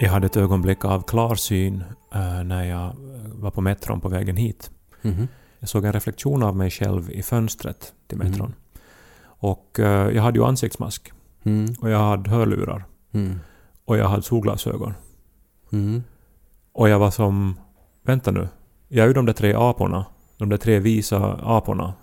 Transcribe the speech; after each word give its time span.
Jag 0.00 0.10
hade 0.10 0.26
ett 0.26 0.36
ögonblick 0.36 0.84
av 0.84 1.02
klarsyn 1.02 1.84
eh, 2.14 2.44
när 2.44 2.64
jag 2.64 2.84
eh, 2.86 2.92
var 3.34 3.50
på 3.50 3.60
metron 3.60 4.00
på 4.00 4.08
vägen 4.08 4.36
hit. 4.36 4.70
Mhm. 5.02 5.28
Jag 5.58 5.68
såg 5.68 5.84
en 5.84 5.92
reflektion 5.92 6.42
av 6.42 6.56
mig 6.56 6.70
själv 6.70 7.10
i 7.10 7.22
fönstret 7.22 7.92
till 8.06 8.18
metron. 8.18 8.46
Mm. 8.46 8.52
Och 9.24 9.80
eh, 9.80 10.10
jag 10.10 10.22
hade 10.22 10.38
ju 10.38 10.44
ansiktsmask. 10.44 11.12
Mm. 11.44 11.74
Och 11.80 11.90
jag 11.90 11.98
hade 11.98 12.30
hörlurar. 12.30 12.84
Mm. 13.12 13.40
Och 13.84 13.98
jag 13.98 14.08
hade 14.08 14.22
solglasögon. 14.22 14.94
Mm. 15.72 16.02
Och 16.72 16.88
jag 16.88 16.98
var 16.98 17.10
som... 17.10 17.60
Vänta 18.02 18.30
nu. 18.30 18.48
Jag 18.88 19.04
är 19.04 19.08
ju 19.08 19.14
de 19.14 19.26
där 19.26 19.32
tre 19.32 19.54
aporna. 19.54 20.06
De 20.36 20.48
där 20.48 20.56
tre 20.56 20.78
visa 20.78 21.38
aporna. 21.42 21.94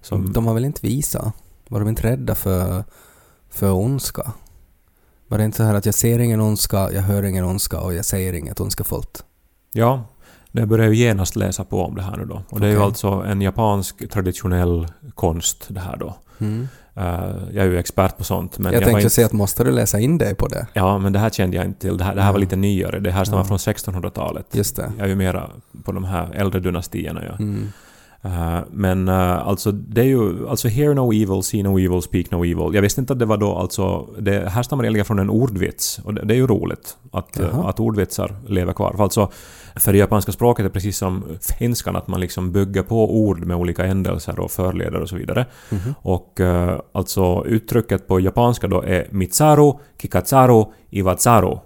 Som, 0.00 0.32
De 0.32 0.44
var 0.44 0.54
väl 0.54 0.64
inte 0.64 0.86
visa? 0.86 1.32
Var 1.68 1.80
de 1.80 1.88
inte 1.88 2.02
rädda 2.02 2.34
för, 2.34 2.84
för 3.50 3.72
ondska? 3.72 4.32
Var 5.28 5.38
det 5.38 5.44
inte 5.44 5.56
så 5.56 5.62
här 5.62 5.74
att 5.74 5.86
jag 5.86 5.94
ser 5.94 6.18
ingen 6.18 6.40
ondska, 6.40 6.92
jag 6.92 7.02
hör 7.02 7.22
ingen 7.22 7.44
ondska 7.44 7.80
och 7.80 7.94
jag 7.94 8.04
säger 8.04 8.32
inget 8.32 8.60
ondskefullt? 8.60 9.24
Ja. 9.72 10.04
Jag 10.52 10.68
började 10.68 10.94
ju 10.94 10.96
genast 11.04 11.36
läsa 11.36 11.64
på 11.64 11.82
om 11.84 11.94
det 11.94 12.02
här 12.02 12.16
nu 12.16 12.24
då. 12.24 12.42
Och 12.50 12.60
det 12.60 12.66
är 12.66 12.70
ju 12.70 12.82
alltså 12.82 13.08
en 13.08 13.40
japansk 13.42 14.10
traditionell 14.10 14.86
konst 15.14 15.64
det 15.68 15.80
här 15.80 15.96
då. 15.96 16.16
Mm. 16.38 16.68
Eh, 16.94 17.02
jag 17.52 17.66
är 17.66 17.70
ju 17.70 17.78
expert 17.78 18.18
på 18.18 18.24
sånt. 18.24 18.58
Men 18.58 18.72
jag 18.72 18.80
var 18.80 18.84
tänkte 18.84 19.00
inte- 19.02 19.10
säga 19.14 19.26
att 19.26 19.32
måste 19.32 19.64
du 19.64 19.70
läsa 19.70 20.00
in 20.00 20.18
dig 20.18 20.34
på 20.34 20.48
det? 20.48 20.66
Ja, 20.72 20.98
men 20.98 21.12
det 21.12 21.18
här 21.18 21.30
kände 21.30 21.56
jag 21.56 21.66
inte 21.66 21.80
till. 21.80 21.96
Det 21.98 22.04
här, 22.04 22.14
det 22.14 22.22
här 22.22 22.32
var 22.32 22.38
Ja. 22.38 22.40
lite 22.40 22.56
nyare. 22.56 23.00
Det 23.00 23.10
här 23.10 23.24
stammar 23.24 23.40
Ja. 23.42 23.44
från 23.44 23.58
1600-talet. 23.58 24.46
Just 24.52 24.76
det. 24.76 24.92
Jag 24.96 25.04
är 25.04 25.08
ju 25.08 25.14
mera 25.14 25.50
på 25.84 25.92
de 25.92 26.04
här 26.04 26.30
äldre 26.34 26.60
dynastierna. 26.60 27.22
Ja. 27.24 27.32
Mm. 27.38 27.72
Eh, 28.26 28.58
men 28.70 29.08
uh, 29.08 29.48
alltså 29.48 29.72
det 29.72 30.00
är 30.00 30.04
ju... 30.04 30.48
Alltså 30.48 30.68
hear 30.68 30.94
no 30.94 31.12
evil, 31.12 31.42
see 31.42 31.62
no 31.62 31.78
evil, 31.78 32.02
speak 32.02 32.30
no 32.30 32.44
evil. 32.44 32.74
Jag 32.74 32.82
visste 32.82 33.00
inte 33.00 33.12
att 33.12 33.18
det 33.18 33.24
var 33.26 33.36
då 33.36 33.54
alltså... 33.54 34.08
Det 34.18 34.48
härstammar 34.48 34.84
egentligen 34.84 35.04
från 35.04 35.18
en 35.18 35.30
ordvits. 35.30 36.00
Och 36.04 36.14
det, 36.14 36.24
det 36.24 36.34
är 36.34 36.36
ju 36.36 36.46
roligt 36.46 36.96
att, 37.12 37.38
Jaha. 37.38 37.68
att 37.68 37.80
ordvitsar 37.80 38.36
lever 38.46 38.72
kvar. 38.72 38.92
För 38.96 39.02
alltså, 39.02 39.30
för 39.76 39.92
det 39.92 39.98
japanska 39.98 40.32
språket 40.32 40.64
är 40.66 40.70
precis 40.70 40.98
som 40.98 41.24
finskan, 41.58 41.96
att 41.96 42.08
man 42.08 42.20
liksom 42.20 42.52
bygger 42.52 42.82
på 42.82 43.16
ord 43.20 43.44
med 43.44 43.56
olika 43.56 43.84
ändelser 43.84 44.40
och 44.40 44.50
förleder 44.50 45.00
och 45.00 45.08
så 45.08 45.16
vidare. 45.16 45.46
Mhm. 45.70 45.94
Och 46.02 46.40
eh, 46.40 46.80
alltså 46.92 47.44
uttrycket 47.46 48.08
på 48.08 48.20
japanska 48.20 48.68
då 48.68 48.82
är 48.82 49.06
mitsaru, 49.10 49.72
kikatsaru, 50.02 50.64
iwatsaru. 50.90 51.58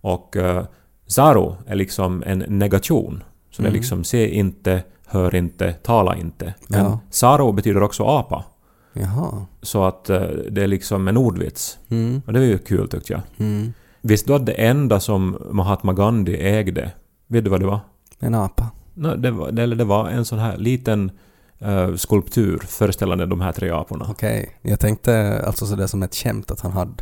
Och 0.00 0.36
uh, 0.36 0.62
zaru 1.06 1.52
är 1.66 1.74
liksom 1.74 2.22
en 2.26 2.44
negation. 2.48 3.22
Så 3.50 3.62
det 3.62 3.66
är 3.66 3.70
Mm. 3.70 3.78
liksom 3.80 4.04
se 4.04 4.34
inte, 4.34 4.82
hör 5.08 5.34
inte, 5.34 5.72
tala 5.72 6.16
inte. 6.16 6.54
Men 6.68 6.84
Ja. 6.84 6.98
saru 7.10 7.52
betyder 7.52 7.82
också 7.82 8.04
apa. 8.04 8.44
Jaha. 8.92 9.46
Så 9.62 9.84
att 9.84 10.10
eh, 10.10 10.20
det 10.50 10.62
är 10.62 10.66
liksom 10.66 11.08
en 11.08 11.16
ordvits. 11.16 11.78
Mm. 11.88 12.22
Och 12.26 12.32
det 12.32 12.38
är 12.38 12.44
ju 12.44 12.58
kul 12.58 12.88
tyckte 12.88 13.12
jag. 13.12 13.22
Mm. 13.38 13.72
Visste 14.00 14.30
du 14.30 14.34
att 14.34 14.46
det 14.46 14.52
enda 14.52 15.00
som 15.00 15.36
Mahatma 15.50 15.92
Gandhi 15.92 16.36
ägde, 16.36 16.90
vet 17.26 17.44
du 17.44 17.50
vad 17.50 17.60
det 17.60 17.66
var? 17.66 17.80
En 18.18 18.34
apa. 18.34 18.70
No, 18.94 19.16
det, 19.16 19.30
var 19.30 19.50
det, 19.52 19.66
det 19.66 19.84
var 19.84 20.08
en 20.08 20.24
sån 20.24 20.38
här 20.38 20.56
liten 20.56 21.10
eh, 21.58 21.94
skulptur 21.94 22.58
föreställande 22.58 23.26
de 23.26 23.40
här 23.40 23.52
tre 23.52 23.70
aporna. 23.70 24.06
Okej. 24.10 24.58
Jag 24.62 24.80
tänkte 24.80 25.42
alltså 25.46 25.66
sådär 25.66 25.86
som 25.86 26.02
ett 26.02 26.14
skämt 26.14 26.50
att 26.50 26.60
han 26.60 26.72
hade 26.72 26.92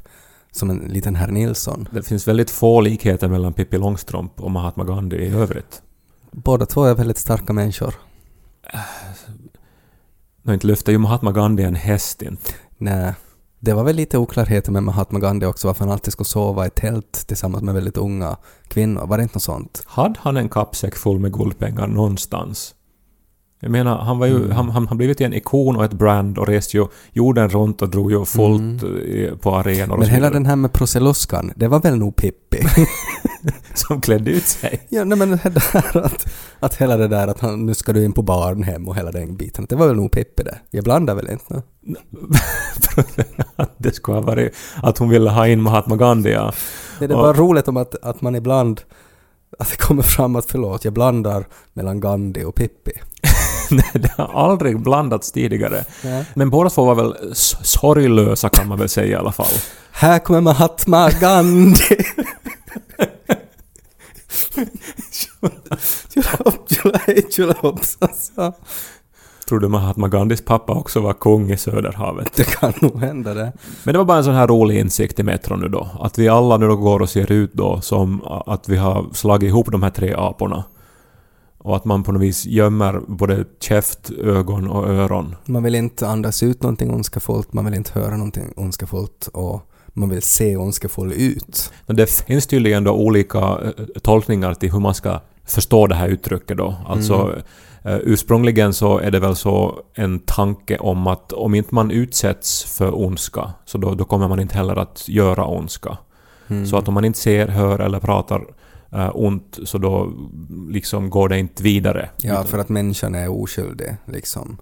som 0.53 0.71
en 0.71 0.78
liten 0.78 1.15
herr 1.15 1.28
Nilsson. 1.31 1.89
Det 1.91 2.03
finns 2.03 2.28
väldigt 2.28 2.50
få 2.50 2.81
likheter 2.81 3.28
mellan 3.28 3.53
Pippi 3.53 3.78
Långstrump 3.78 4.41
och 4.41 4.50
Mahatma 4.50 4.84
Gandhi 4.84 5.16
i 5.16 5.28
övrigt. 5.28 5.83
Båda 6.45 6.67
två 6.67 6.85
är 6.85 6.95
väldigt 6.95 7.19
starka 7.19 7.53
människor. 7.53 7.95
Nu 10.43 10.55
inte 10.55 10.67
lyfter 10.67 10.93
ju 10.93 10.99
Mahatma 10.99 11.33
Gandhi 11.33 11.65
en 11.65 11.75
häst 11.75 12.23
inte. 12.23 12.53
Nej. 12.79 13.15
Det 13.61 13.73
var 13.73 13.85
väl 13.85 13.97
lite 13.97 14.19
oklarheter 14.19 14.73
med 14.73 14.83
Mahatma 14.83 15.19
Gandhi 15.19 15.47
också, 15.47 15.67
varför 15.67 15.85
han 15.85 15.93
alltid 15.93 16.13
skulle 16.13 16.25
sova 16.25 16.67
i 16.67 16.71
tält 16.71 17.25
tillsammans 17.27 17.63
med 17.65 17.75
väldigt 17.75 17.97
unga 17.97 18.37
kvinnor. 18.69 19.07
Var 19.07 19.17
det 19.17 19.23
inte 19.23 19.35
något 19.37 19.43
sånt? 19.43 19.83
Hade 19.87 20.15
han 20.19 20.37
en 20.37 20.49
kappsäck 20.49 20.97
full 20.97 21.19
med 21.19 21.33
guldpengar 21.33 21.87
någonstans? 21.87 22.75
Jag 23.61 23.71
menar, 23.71 23.99
han 23.99 24.19
var 24.19 24.27
ju, 24.27 24.37
Mm. 24.37 24.51
han, 24.51 24.69
han, 24.71 24.87
han 24.89 24.97
blivit 24.97 25.21
en 25.21 25.35
ikon 25.35 25.77
och 25.77 25.85
ett 25.85 25.93
brand 25.93 26.39
och 26.39 26.47
reste 26.47 26.77
ju 26.77 26.87
jorden 27.13 27.49
runt 27.49 27.83
och 27.83 27.89
drog 27.89 28.11
ju 28.13 28.25
fullt 28.25 28.83
Mm. 28.83 29.39
på 29.39 29.55
arenor 29.57 29.93
och 29.93 29.99
Men 29.99 30.09
så 30.09 30.15
hela 30.15 30.31
den 30.31 30.47
här 30.47 30.57
med 30.57 30.73
Proseluskan, 30.73 31.53
det 31.57 31.69
var 31.69 31.81
väl 31.81 31.97
nog 31.99 32.17
Pippi? 32.17 32.59
Som 33.89 34.01
klädde 34.01 34.31
ut 34.31 34.47
sig. 34.47 34.87
ja, 34.89 35.05
nej 35.05 35.19
men 35.19 35.31
det 35.31 35.51
där 35.73 35.97
att, 36.05 36.27
att 36.61 36.75
hela 36.75 36.97
det 36.97 37.09
där 37.09 37.29
att 37.29 37.41
han, 37.41 37.67
nu 37.67 37.75
ska 37.75 37.93
du 37.93 38.05
in 38.05 38.13
på 38.13 38.23
barnhem 38.23 38.89
och 38.89 38.97
hela 38.97 39.11
den 39.13 39.37
biten, 39.37 39.67
det 39.69 39.77
var 39.77 39.87
väl 39.87 39.97
nog 39.97 40.13
Pippi 40.13 40.43
det. 40.43 40.59
Jag 40.71 40.85
blandar 40.85 41.15
väl 41.15 41.31
inte 41.31 41.63
nu? 41.81 41.97
att 43.57 43.71
det 43.79 43.93
skulle 43.95 44.17
ha 44.17 44.23
varit 44.23 44.55
att 44.83 44.99
hon 44.99 45.09
ville 45.09 45.31
ha 45.31 45.47
in 45.49 45.63
Mahatma 45.63 45.97
Gandhi, 45.97 46.33
ja. 46.33 46.53
Det 46.99 47.05
är 47.05 47.13
Och- 47.13 47.17
bara 47.19 47.33
roligt 47.33 47.69
om 47.69 47.77
att, 47.77 47.95
att 48.05 48.21
man 48.21 48.35
ibland, 48.35 48.81
att 49.59 49.71
det 49.71 49.77
kommer 49.77 50.03
fram 50.03 50.37
att 50.37 50.47
förlåt, 50.47 50.85
jag 50.85 50.95
blandar 50.95 51.47
mellan 51.73 52.01
Gandhi 52.01 52.45
och 52.45 52.55
Pippi. 52.55 52.93
Nej, 53.71 53.91
det 53.93 54.11
har 54.17 54.51
aldrig 54.51 54.81
blandats 54.81 55.33
tidigare. 55.33 55.85
Ja. 56.05 56.25
Men 56.35 56.51
båda 56.51 56.71
två 56.71 56.85
var 56.85 56.95
väl 56.95 57.15
sorglösa 57.63 58.49
kan 58.49 58.69
man 58.69 58.79
väl 58.79 58.89
säga 58.89 59.07
i 59.07 59.15
alla 59.15 59.33
fall. 59.33 59.53
Här 59.91 60.19
kommer 60.19 60.41
Mahatma 60.41 61.11
Gandhi! 61.11 61.97
Tror 69.49 69.59
du 69.59 69.69
Mahatma 69.69 70.09
Gandhis 70.09 70.44
pappa 70.44 70.72
också 70.72 71.00
var 71.00 71.12
kung 71.12 71.50
i 71.50 71.56
Söderhavet? 71.56 72.33
Det 72.37 72.44
kan 72.44 72.72
nog 72.81 73.00
hända 73.00 73.34
det. 73.34 73.53
Men 73.84 73.93
det 73.93 73.99
var 73.99 74.05
bara 74.05 74.19
en 74.19 74.25
sån 74.25 74.34
här 74.34 74.47
rolig 74.47 74.78
insikt 74.78 75.19
i 75.19 75.22
Metro 75.22 75.56
nu 75.56 75.69
då. 75.69 75.89
Att 76.00 76.19
vi 76.19 76.28
alla 76.28 76.56
nu 76.56 76.69
då 76.69 76.77
går 76.77 77.03
och 77.03 77.11
ser 77.11 77.33
ut 77.33 77.53
då 77.53 77.81
som 77.81 78.25
att 78.25 78.69
vi 78.69 78.77
har 78.77 79.06
slagit 79.12 79.49
ihop 79.49 79.72
de 79.72 79.83
här 79.83 79.91
tre 79.91 80.15
aporna. 80.19 80.65
Och 81.59 81.77
att 81.77 81.84
man 81.84 82.03
på 82.03 82.12
något 82.12 82.22
vis 82.22 82.47
gömmer 82.47 83.00
både 83.06 83.45
käft, 83.61 84.11
ögon 84.11 84.69
och 84.69 84.89
öron. 84.89 85.37
Man 85.45 85.62
vill 85.62 85.75
inte 85.75 86.09
andas 86.09 86.43
ut 86.43 86.62
någonting 86.62 86.95
ondskefullt, 86.95 87.53
man 87.53 87.65
vill 87.65 87.75
inte 87.75 88.00
höra 88.00 88.16
någonting 88.16 88.53
ondskefullt 88.56 89.28
och 89.33 89.71
man 89.97 90.09
vill 90.09 90.23
se 90.23 90.57
ondskefull 90.57 91.12
ut. 91.12 91.73
Men 91.87 91.97
det 91.97 92.11
finns 92.11 92.47
tydligen 92.47 92.84
då 92.84 92.93
olika 92.93 93.39
eh, 93.39 93.84
tolkningar 94.03 94.55
till 94.55 94.73
hur 94.73 94.81
man 94.81 94.95
ska 94.95 95.21
förstå 95.45 95.87
det 95.87 95.95
här 95.95 96.09
uttrycket 96.09 96.57
då. 96.57 96.75
Alltså 96.87 97.34
eh, 97.84 97.97
ursprungligen 98.03 98.75
så 98.75 98.99
är 98.99 99.11
det 99.11 99.21
väl 99.21 99.37
så 99.37 99.81
en 99.95 100.19
tanke 100.19 100.79
om 100.79 101.07
att 101.07 101.33
om 101.33 101.55
inte 101.55 101.75
man 101.75 101.91
utsätts 101.91 102.65
för 102.65 102.99
ondska 102.99 103.53
så 103.65 103.79
då, 103.79 103.95
då 103.95 104.05
kommer 104.05 104.29
man 104.29 104.41
inte 104.41 104.55
heller 104.55 104.77
att 104.77 105.09
göra 105.09 105.47
ondska. 105.47 105.99
Mm. 106.49 106.67
Så 106.67 106.77
att 106.77 106.89
om 106.89 106.95
man 106.95 107.05
inte 107.05 107.19
ser, 107.19 107.49
hör 107.49 107.78
eller 107.78 108.01
pratar 108.01 108.45
eh, 108.93 109.11
ont 109.15 109.59
så 109.65 109.78
då 109.78 110.13
liksom 110.69 111.11
går 111.11 111.28
det 111.28 111.39
inte 111.39 111.63
vidare. 111.63 112.11
Ja, 112.17 112.45
för 112.45 112.59
att 112.59 112.69
människan 112.69 113.15
är 113.15 113.28
oskyldig, 113.28 113.97
liksom. 114.05 114.59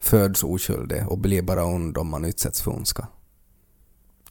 Föds 0.00 0.44
oskyldig 0.44 1.08
och 1.08 1.18
blir 1.18 1.42
bara 1.42 1.64
ond 1.64 1.98
om 1.98 2.10
man 2.10 2.24
utsätts 2.24 2.62
för 2.62 2.70
ondska. 2.70 3.08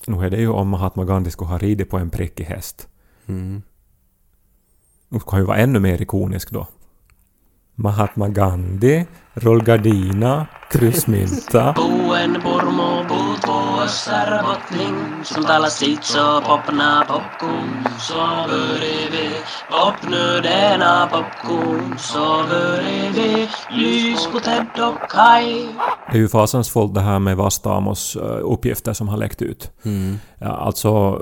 Nu 0.07 0.25
är 0.25 0.29
det 0.29 0.37
ju 0.37 0.49
om 0.49 0.69
Mahatma 0.69 1.05
Gandhi 1.05 1.31
skulle 1.31 1.49
ha 1.49 1.57
ridit 1.57 1.89
på 1.89 1.97
en 1.97 2.09
prickig 2.09 2.43
häst. 2.43 2.87
Mm. 3.27 3.61
Nu 5.09 5.19
kan 5.19 5.39
ju 5.39 5.45
vara 5.45 5.57
ännu 5.57 5.79
mer 5.79 6.01
ikonisk 6.01 6.51
då. 6.51 6.67
Mahatma 7.75 8.29
Gandhi, 8.29 9.05
rullgardina, 9.33 10.47
kryssmynta. 10.71 11.75
Puut 13.85 13.91
vuossar 13.91 14.43
botling, 14.43 15.23
som 15.23 15.43
talar 15.43 15.69
sitt 15.69 16.03
så 16.03 16.41
popna 16.41 17.05
popcorn, 17.07 17.87
så 17.99 18.13
börjar 18.49 19.11
vi 19.11 19.29
popnödena 19.71 21.07
popcorn, 21.11 21.95
så 21.97 22.43
börjar 22.49 23.11
vi 23.13 23.47
lys 23.71 24.27
på 24.31 24.39
Ted 24.39 24.67
och 24.83 25.09
Kai. 25.09 25.67
Det 26.11 26.17
är 26.17 26.21
ju 26.21 26.27
fasansfullt 26.27 26.93
det 26.93 27.01
här 27.01 27.19
med 27.19 27.37
Vastamos 27.37 28.15
eh, 28.15 28.39
uppgifter 28.41 28.93
som 28.93 29.07
har 29.07 29.17
läckt 29.17 29.41
ut. 29.41 29.71
Mm. 29.85 30.19
Ja, 30.39 30.47
alltså, 30.47 31.21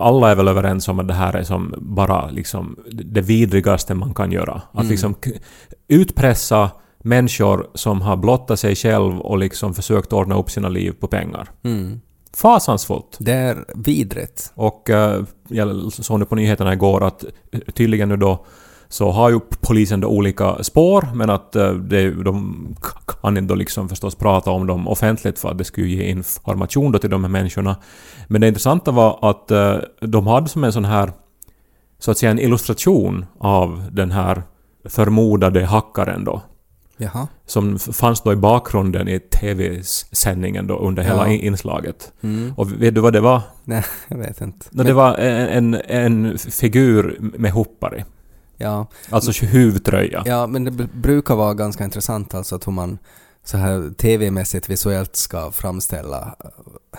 alla 0.00 0.30
är 0.30 0.34
väl 0.34 0.48
överens 0.48 0.88
om 0.88 0.98
att 1.00 1.08
det 1.08 1.14
här 1.14 1.32
är 1.36 1.42
som 1.44 1.74
bara 1.78 2.30
liksom 2.30 2.76
det 2.92 3.20
vidrigaste 3.20 3.94
man 3.94 4.14
kan 4.14 4.32
göra. 4.32 4.62
Att 4.72 4.80
Mm. 4.80 4.90
liksom 4.90 5.14
utpressa 5.88 6.70
människor 7.02 7.70
som 7.74 8.00
har 8.00 8.16
blottat 8.16 8.60
sig 8.60 8.76
själv 8.76 9.20
och 9.20 9.38
liksom 9.38 9.74
försökt 9.74 10.12
ordna 10.12 10.38
upp 10.38 10.50
sina 10.50 10.68
liv 10.68 10.92
på 11.00 11.06
pengar. 11.06 11.48
Mm. 11.62 12.00
Fasansfullt. 12.36 13.16
Det 13.18 13.32
är 13.32 13.64
vidrigt. 13.74 14.52
Och 14.54 14.90
eh, 14.90 15.24
jag 15.48 15.92
såg 15.92 16.18
nu 16.18 16.24
på 16.24 16.34
nyheterna 16.34 16.72
igår 16.72 17.04
att 17.04 17.24
eh, 17.52 17.60
tydligen 17.60 18.08
nu 18.08 18.16
då 18.16 18.44
så 18.88 19.10
har 19.10 19.30
ju 19.30 19.40
polisen 19.60 20.00
då 20.00 20.08
olika 20.08 20.64
spår 20.64 21.08
men 21.14 21.30
att 21.30 21.56
eh, 21.56 21.72
det, 21.72 22.10
de 22.10 22.66
kan 23.22 23.36
inte 23.36 23.54
liksom 23.54 23.88
förstås 23.88 24.14
prata 24.14 24.50
om 24.50 24.66
dem 24.66 24.88
offentligt 24.88 25.38
för 25.38 25.50
att 25.50 25.58
det 25.58 25.64
skulle 25.64 25.88
ge 25.88 26.10
information 26.10 26.92
då 26.92 26.98
till 26.98 27.10
de 27.10 27.24
här 27.24 27.30
människorna. 27.30 27.76
Men 28.28 28.40
det 28.40 28.48
intressanta 28.48 28.90
var 28.90 29.30
att 29.30 29.50
eh, 29.50 29.76
de 30.00 30.26
hade 30.26 30.48
som 30.48 30.64
en 30.64 30.72
sån 30.72 30.84
här 30.84 31.12
så 31.98 32.10
att 32.10 32.18
säga 32.18 32.30
en 32.30 32.38
illustration 32.38 33.26
av 33.38 33.84
den 33.92 34.10
här 34.10 34.42
förmodade 34.84 35.64
hackaren 35.64 36.24
då 36.24 36.42
Jaha. 37.02 37.28
som 37.46 37.78
fanns 37.78 38.20
då 38.20 38.32
i 38.32 38.36
bakgrunden 38.36 39.08
i 39.08 39.20
TV-sändningen 39.20 40.66
då 40.66 40.78
under 40.78 41.02
hela 41.02 41.28
Ja. 41.28 41.32
inslaget. 41.32 42.12
Mm. 42.22 42.52
Och 42.56 42.82
vet 42.82 42.94
du 42.94 43.00
vad 43.00 43.12
det 43.12 43.20
var? 43.20 43.42
Nej, 43.64 43.84
jag 44.08 44.18
vet 44.18 44.40
inte. 44.40 44.66
No, 44.70 44.82
det 44.82 44.92
var 44.92 45.14
en, 45.18 45.74
en, 45.74 46.38
figur 46.38 47.16
med 47.20 47.52
hoppare. 47.52 48.04
Ja, 48.56 48.86
Alltså 49.10 49.46
huvtröja. 49.46 50.22
ja, 50.26 50.46
men 50.46 50.64
det 50.64 50.70
brukar 50.92 51.34
vara 51.34 51.54
ganska 51.54 51.84
intressant 51.84 52.34
alltså 52.34 52.56
att 52.56 52.66
hur 52.66 52.72
man 52.72 52.98
så 53.44 53.56
här 53.56 53.90
TV-mässigt 53.98 54.70
visuellt 54.70 55.16
ska 55.16 55.52
framställa 55.52 56.36
eh, 56.44 56.50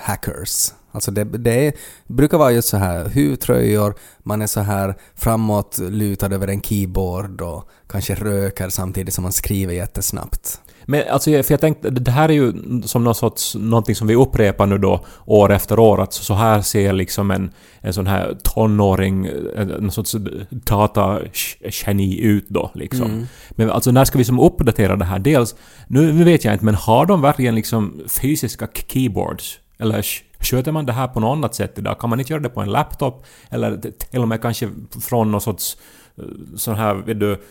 hackers. 0.01 0.73
Alltså 0.91 1.11
det, 1.11 1.23
det 1.23 1.67
är, 1.67 1.73
brukar 2.07 2.37
vara 2.37 2.51
just 2.51 2.67
så 2.67 2.77
här 2.77 3.09
huvtröjor, 3.09 3.95
man 4.23 4.41
är 4.41 4.47
så 4.47 4.59
här 4.59 4.95
framåt 5.15 5.77
lutad 5.77 6.33
över 6.33 6.47
en 6.47 6.61
keyboard 6.61 7.41
och 7.41 7.69
kanske 7.87 8.15
röker 8.15 8.69
samtidigt 8.69 9.13
som 9.13 9.23
man 9.23 9.31
skriver 9.31 9.73
jättesnabbt. 9.73 10.61
Men 10.85 11.03
alltså, 11.09 11.29
för 11.29 11.51
jag 11.51 11.61
tänkte, 11.61 11.89
det 11.89 12.11
här 12.11 12.29
är 12.29 12.33
ju 12.33 12.53
som 12.85 13.03
någon 13.03 13.15
sorts, 13.15 13.55
någonting 13.55 13.95
som 13.95 14.07
vi 14.07 14.15
upprepar 14.15 14.65
nu 14.65 14.77
då 14.77 15.05
år 15.25 15.51
efter 15.51 15.79
år, 15.79 16.01
att 16.01 16.13
så 16.13 16.33
här 16.33 16.61
ser 16.61 16.93
liksom 16.93 17.31
en, 17.31 17.51
en 17.81 17.93
sån 17.93 18.07
här 18.07 18.37
tonåring, 18.43 19.29
en, 19.55 19.91
sorts 19.91 20.15
datageni 20.49 22.19
ut 22.21 22.49
då 22.49 22.71
liksom. 22.73 23.11
Mm. 23.11 23.25
Men 23.49 23.69
alltså 23.69 23.91
när 23.91 24.05
ska 24.05 24.17
vi 24.17 24.23
som 24.23 24.39
uppdatera 24.39 24.95
det 24.95 25.05
här? 25.05 25.19
Dels, 25.19 25.55
nu, 25.87 26.13
nu 26.13 26.23
vet 26.23 26.45
jag 26.45 26.53
inte, 26.53 26.65
men 26.65 26.75
har 26.75 27.05
de 27.05 27.21
verkligen 27.21 27.55
liksom 27.55 28.01
fysiska 28.07 28.67
keyboards? 28.87 29.59
Eller 29.77 30.05
sköter 30.39 30.71
man 30.71 30.85
det 30.85 30.93
här 30.93 31.07
på 31.07 31.19
något 31.19 31.37
annat 31.37 31.55
sätt 31.55 31.77
idag? 31.77 31.99
Kan 31.99 32.09
man 32.09 32.19
inte 32.19 32.33
göra 32.33 32.43
det 32.43 32.49
på 32.49 32.61
en 32.61 32.69
laptop? 32.69 33.25
Eller 33.49 33.77
till 34.11 34.21
och 34.21 34.27
med 34.27 34.41
kanske 34.41 34.69
från 35.01 35.31
någon 35.31 35.41
sorts 35.41 35.77
eh, 36.17 36.23
sån 36.55 36.75
här, 36.75 36.95
vet 36.95 37.19
du, 37.19 37.41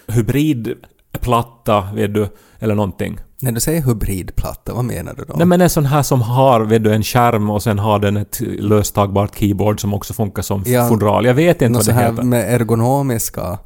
hybridplatta, 1.12 1.88
vet 1.94 2.14
du, 2.14 2.28
eller 2.58 2.74
någonting. 2.74 3.18
När 3.42 3.52
du 3.52 3.60
säger 3.60 3.82
hybridplatta, 3.82 4.74
vad 4.74 4.84
menar 4.84 5.14
du 5.14 5.24
då? 5.24 5.34
Nej 5.36 5.46
men 5.46 5.60
en 5.60 5.70
sån 5.70 5.86
här 5.86 6.02
som 6.02 6.22
har, 6.22 6.60
vet 6.60 6.84
du, 6.84 6.94
en 6.94 7.02
skärm 7.02 7.50
och 7.50 7.62
sen 7.62 7.78
har 7.78 7.98
den 7.98 8.16
ett 8.16 8.40
löstagbart 8.40 9.36
keyboard 9.38 9.80
som 9.80 9.94
också 9.94 10.14
funkar 10.14 10.42
som 10.42 10.62
Ja. 10.66 10.88
fodral. 10.88 11.24
Jag 11.24 11.34
vet 11.34 11.62
inte 11.62 11.76
vad 11.76 11.86
det 11.86 11.92
här 11.92 12.10
heter. 12.10 12.22
med 12.22 12.54
ergonomiska 12.54 13.58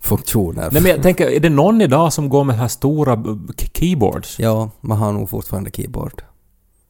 funktioner. 0.00 0.68
Nej 0.72 0.82
men 0.82 0.90
jag 0.90 1.02
tänker, 1.02 1.26
är 1.30 1.40
det 1.40 1.50
någon 1.50 1.80
idag 1.80 2.12
som 2.12 2.28
går 2.28 2.44
med 2.44 2.56
här 2.56 2.68
stora 2.68 3.24
keyboards? 3.74 4.38
Ja, 4.38 4.70
man 4.80 4.98
har 4.98 5.12
nog 5.12 5.30
fortfarande 5.30 5.70
keyboard. 5.70 6.22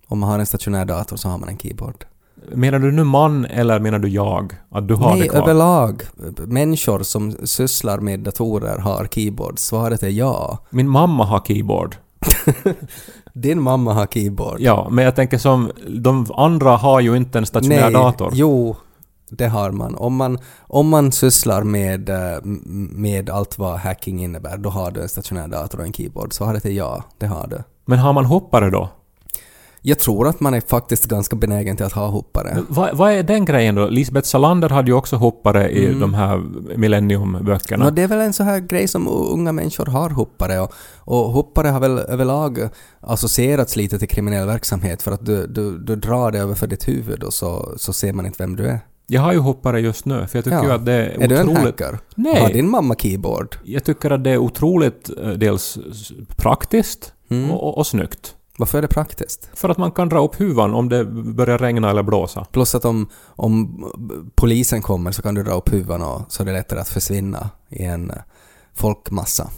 Om 0.08 0.18
man 0.18 0.30
har 0.30 0.38
en 0.38 0.46
stationär 0.46 0.84
dator 0.84 1.16
så 1.16 1.28
har 1.28 1.38
man 1.38 1.48
en 1.48 1.58
keyboard. 1.58 2.04
Menar 2.48 2.78
du 2.78 2.92
nu 2.92 3.04
man 3.04 3.44
eller 3.44 3.80
menar 3.80 3.98
du 3.98 4.08
jag? 4.08 4.52
Att 4.70 4.88
du 4.88 4.94
har 4.94 5.10
Nej, 5.10 5.20
det 5.20 5.28
kvar? 5.28 5.42
överlag. 5.42 6.02
Människor 6.46 7.02
som 7.02 7.32
sysslar 7.44 7.98
med 7.98 8.20
datorer 8.20 8.78
har 8.78 9.06
keyboard. 9.06 9.58
Svaret 9.58 10.02
är 10.02 10.08
ja. 10.08 10.58
Min 10.70 10.88
mamma 10.88 11.24
har 11.24 11.40
keyboard. 11.40 11.96
Din 13.32 13.62
mamma 13.62 13.92
har 13.92 14.06
keyboard. 14.06 14.60
Ja, 14.60 14.88
men 14.90 15.04
jag 15.04 15.16
tänker 15.16 15.38
som 15.38 15.70
de 15.88 16.26
andra 16.36 16.76
har 16.76 17.00
ju 17.00 17.16
inte 17.16 17.38
en 17.38 17.46
stationär 17.46 17.82
Nej, 17.82 17.92
dator. 17.92 18.30
jo, 18.34 18.76
det 19.30 19.46
har 19.48 19.70
man. 19.70 19.94
Om 19.94 20.16
man, 20.16 20.38
om 20.60 20.88
man 20.88 21.12
sysslar 21.12 21.62
med, 21.62 22.08
eh, 22.08 22.38
med 22.92 23.30
allt 23.30 23.58
vad 23.58 23.78
hacking 23.78 24.24
innebär, 24.24 24.56
då 24.56 24.70
har 24.70 24.90
du 24.90 25.02
en 25.02 25.08
stationär 25.08 25.48
dator 25.48 25.78
och 25.78 25.84
en 25.86 25.92
keyboard. 25.92 26.32
Svaret 26.32 26.64
är 26.64 26.70
ja, 26.70 27.04
det 27.18 27.26
har 27.26 27.46
du. 27.46 27.62
Men 27.84 27.98
har 27.98 28.12
man 28.12 28.24
hoppare 28.24 28.70
då? 28.70 28.88
Jag 29.84 29.98
tror 29.98 30.28
att 30.28 30.40
man 30.40 30.54
är 30.54 30.60
faktiskt 30.60 31.04
ganska 31.04 31.36
benägen 31.36 31.76
till 31.76 31.86
att 31.86 31.92
ha 31.92 32.06
hoppare. 32.06 32.58
Vad, 32.68 32.96
vad 32.96 33.12
är 33.12 33.22
den 33.22 33.44
grejen 33.44 33.74
då? 33.74 33.88
Lisbeth 33.88 34.26
Salander 34.28 34.68
hade 34.68 34.90
ju 34.90 34.94
också 34.96 35.16
hoppare 35.16 35.70
i 35.70 35.86
Mm. 35.86 36.00
de 36.00 36.14
här 36.14 36.42
Millennium-böckerna. 36.76 37.84
Nå, 37.84 37.90
det 37.90 38.02
är 38.02 38.08
väl 38.08 38.20
en 38.20 38.32
så 38.32 38.42
här 38.42 38.58
grej 38.60 38.88
som 38.88 39.08
unga 39.08 39.52
människor 39.52 39.86
har 39.86 40.10
hoppare 40.10 40.60
och, 40.60 40.72
och 40.98 41.16
hoppare 41.32 41.68
har 41.68 41.80
väl 41.80 41.98
överlag 41.98 42.58
associerats 43.00 43.76
lite 43.76 43.98
till 43.98 44.08
kriminell 44.08 44.46
verksamhet 44.46 45.02
för 45.02 45.12
att 45.12 45.26
du, 45.26 45.46
du, 45.46 45.78
du 45.78 45.96
drar 45.96 46.30
det 46.30 46.38
över 46.38 46.54
för 46.54 46.66
ditt 46.66 46.88
huvud 46.88 47.22
och 47.22 47.34
så, 47.34 47.74
så 47.76 47.92
ser 47.92 48.12
man 48.12 48.26
inte 48.26 48.42
vem 48.42 48.56
du 48.56 48.66
är. 48.66 48.80
Jag 49.06 49.20
har 49.22 49.32
ju 49.32 49.38
hoppare 49.38 49.80
just 49.80 50.04
nu, 50.04 50.26
för 50.26 50.38
jag 50.38 50.44
tycker 50.44 50.56
Ja. 50.56 50.64
ju 50.64 50.70
att 50.72 50.86
det 50.86 50.92
är, 50.92 51.22
Är 51.22 51.28
du 51.28 51.36
en 51.36 51.48
otroligt... 51.48 51.64
hacker? 51.80 51.98
Nej. 52.14 52.40
Har 52.42 52.48
din 52.48 52.70
mamma 52.70 52.94
keyboard? 52.94 53.56
Jag 53.64 53.84
tycker 53.84 54.10
att 54.10 54.24
det 54.24 54.30
är 54.30 54.38
otroligt 54.38 55.10
eh, 55.22 55.28
dels 55.30 55.78
praktiskt 56.36 57.12
Mm. 57.30 57.50
och, 57.50 57.68
och, 57.68 57.78
och 57.78 57.86
snyggt. 57.86 58.34
Varför 58.58 58.78
är 58.78 58.82
det 58.82 58.88
praktiskt? 58.88 59.50
För 59.54 59.68
att 59.68 59.78
man 59.78 59.92
kan 59.92 60.08
dra 60.08 60.24
upp 60.24 60.40
huvan 60.40 60.74
om 60.74 60.88
det 60.88 61.04
börjar 61.04 61.58
regna 61.58 61.90
eller 61.90 62.02
blåsa. 62.02 62.44
Plus 62.52 62.74
att 62.74 62.84
om, 62.84 63.08
om 63.26 63.84
polisen 64.34 64.82
kommer 64.82 65.12
så 65.12 65.22
kan 65.22 65.34
du 65.34 65.42
dra 65.42 65.52
upp 65.52 65.72
huvan 65.72 66.02
och 66.02 66.22
så 66.28 66.42
är 66.42 66.46
det 66.46 66.52
lättare 66.52 66.80
att 66.80 66.88
försvinna 66.88 67.50
i 67.68 67.84
en 67.84 68.10
eh, 68.10 68.16
folkmassa. 68.74 69.50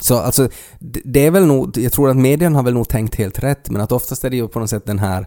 Så 0.00 0.18
alltså, 0.18 0.48
det 0.78 1.00
det 1.04 1.26
är 1.26 1.30
väl 1.30 1.46
nog, 1.46 1.78
jag 1.78 1.92
tror 1.92 2.10
att 2.10 2.16
medien 2.16 2.54
har 2.54 2.62
väl 2.62 2.74
nog 2.74 2.88
tänkt 2.88 3.14
helt 3.14 3.38
rätt, 3.38 3.70
men 3.70 3.82
att 3.82 3.92
oftast 3.92 4.24
är 4.24 4.30
det 4.30 4.36
ju 4.36 4.48
på 4.48 4.58
något 4.58 4.70
sätt 4.70 4.86
den 4.86 4.98
här 4.98 5.26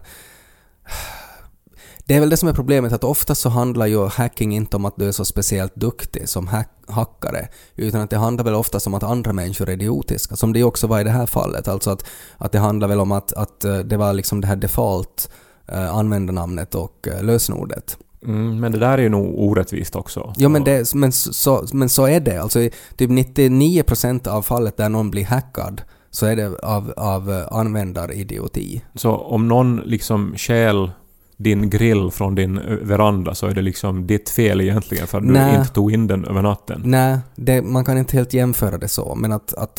det 2.04 2.14
är 2.14 2.20
väl 2.20 2.30
det 2.30 2.36
som 2.36 2.48
är 2.48 2.52
problemet, 2.52 2.92
att 2.92 3.04
ofta 3.04 3.34
så 3.34 3.48
handlar 3.48 3.86
ju 3.86 4.06
hacking 4.06 4.54
inte 4.56 4.76
om 4.76 4.84
att 4.84 4.96
du 4.96 5.08
är 5.08 5.12
så 5.12 5.24
speciellt 5.24 5.74
duktig 5.74 6.28
som 6.28 6.46
hack 6.46 6.68
hackare, 6.86 7.48
utan 7.76 8.00
att 8.00 8.10
det 8.10 8.16
handlar 8.16 8.44
väl 8.44 8.54
oftast 8.54 8.86
om 8.86 8.94
att 8.94 9.02
andra 9.02 9.32
människor 9.32 9.68
är 9.68 9.72
idiotiska, 9.72 10.36
som 10.36 10.52
det 10.52 10.64
också 10.64 10.86
var 10.86 11.00
i 11.00 11.04
det 11.04 11.10
här 11.10 11.26
fallet. 11.26 11.68
Alltså 11.68 11.90
att, 11.90 12.04
att 12.38 12.52
det 12.52 12.58
handlar 12.58 12.88
väl 12.88 13.00
om 13.00 13.12
att, 13.12 13.32
att 13.32 13.64
eh, 13.64 13.78
det 13.78 13.96
var 13.96 14.12
liksom 14.12 14.40
det 14.40 14.46
här 14.46 14.56
default 14.56 15.30
eh, 15.68 15.94
användarnamnet 15.96 16.74
och 16.74 17.08
eh, 17.08 17.22
lösenordet. 17.22 17.98
Mm, 18.26 18.60
men 18.60 18.72
det 18.72 18.78
där 18.78 18.98
är 18.98 19.02
ju 19.02 19.08
nog 19.08 19.40
orättvist 19.40 19.96
också. 19.96 20.32
Jo 20.36 20.48
men, 20.48 20.64
det, 20.64 20.94
men, 20.94 21.12
så, 21.12 21.64
men 21.72 21.88
så 21.88 22.06
är 22.06 22.20
det. 22.20 22.42
Alltså 22.42 22.68
typ 22.96 23.10
99% 23.10 24.28
av 24.28 24.42
fallet 24.42 24.76
där 24.76 24.88
någon 24.88 25.10
blir 25.10 25.24
hackad 25.24 25.82
så 26.10 26.26
är 26.26 26.36
det 26.36 26.58
av, 26.62 26.92
av 26.96 27.46
användaridioti. 27.50 28.82
Så 28.94 29.16
om 29.16 29.48
någon 29.48 29.76
liksom 29.76 30.34
stjäl 30.36 30.90
din 31.36 31.70
grill 31.70 32.10
från 32.10 32.34
din 32.34 32.60
veranda 32.82 33.34
så 33.34 33.46
är 33.46 33.54
det 33.54 33.62
liksom 33.62 34.06
ditt 34.06 34.30
fel 34.30 34.60
egentligen 34.60 35.06
för 35.06 35.18
att 35.18 35.24
du 35.26 35.32
Nej. 35.32 35.56
inte 35.56 35.72
tog 35.72 35.92
in 35.92 36.06
den 36.06 36.24
över 36.24 36.42
natten. 36.42 36.82
Nej, 36.84 37.18
man 37.62 37.84
kan 37.84 37.98
inte 37.98 38.16
helt 38.16 38.34
jämföra 38.34 38.78
det 38.78 38.88
så, 38.88 39.14
men 39.14 39.32
att, 39.32 39.54
att 39.54 39.78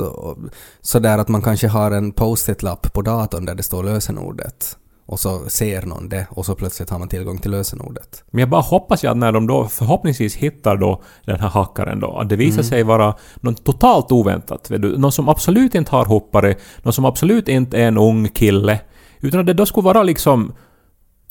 sådär 0.82 1.18
att 1.18 1.28
man 1.28 1.42
kanske 1.42 1.68
har 1.68 1.92
en 1.92 2.12
post-it-lapp 2.12 2.94
på 2.94 3.02
datorn 3.02 3.46
där 3.46 3.56
det 3.56 3.64
står 3.64 3.84
lösenordet 3.84 4.78
och 5.06 5.20
så 5.20 5.50
ser 5.50 5.82
någon 5.86 6.10
det 6.10 6.28
och 6.30 6.46
så 6.46 6.56
plötsligt 6.56 6.90
har 6.90 7.00
man 7.00 7.08
tillgång 7.08 7.38
till 7.38 7.52
lösenordet. 7.52 8.24
Men 8.32 8.40
jag 8.40 8.50
bara 8.50 8.62
hoppas 8.62 9.04
ju 9.04 9.08
att 9.08 9.18
när 9.18 9.32
de 9.32 9.48
då 9.48 9.68
förhoppningsvis 9.68 10.36
hittar 10.36 10.78
då 10.78 11.02
den 11.26 11.40
här 11.40 11.50
hackaren 11.50 12.00
då, 12.00 12.18
att 12.18 12.30
det 12.30 12.36
visar 12.36 12.60
Mm. 12.60 12.64
sig 12.70 12.84
vara 12.84 13.16
något 13.36 13.64
totalt 13.64 14.12
oväntat. 14.12 14.68
Du? 14.70 14.98
Någon 14.98 15.12
som 15.12 15.30
absolut 15.30 15.76
inte 15.76 15.92
har 15.92 16.06
hoppare, 16.06 16.56
någon 16.84 16.94
som 16.94 17.06
absolut 17.06 17.48
inte 17.50 17.78
är 17.78 17.88
en 17.88 17.98
ung 17.98 18.28
kille. 18.30 18.80
Utan 19.20 19.40
att 19.40 19.46
det 19.46 19.54
då 19.54 19.66
skulle 19.66 19.86
vara 19.86 20.04
liksom 20.04 20.54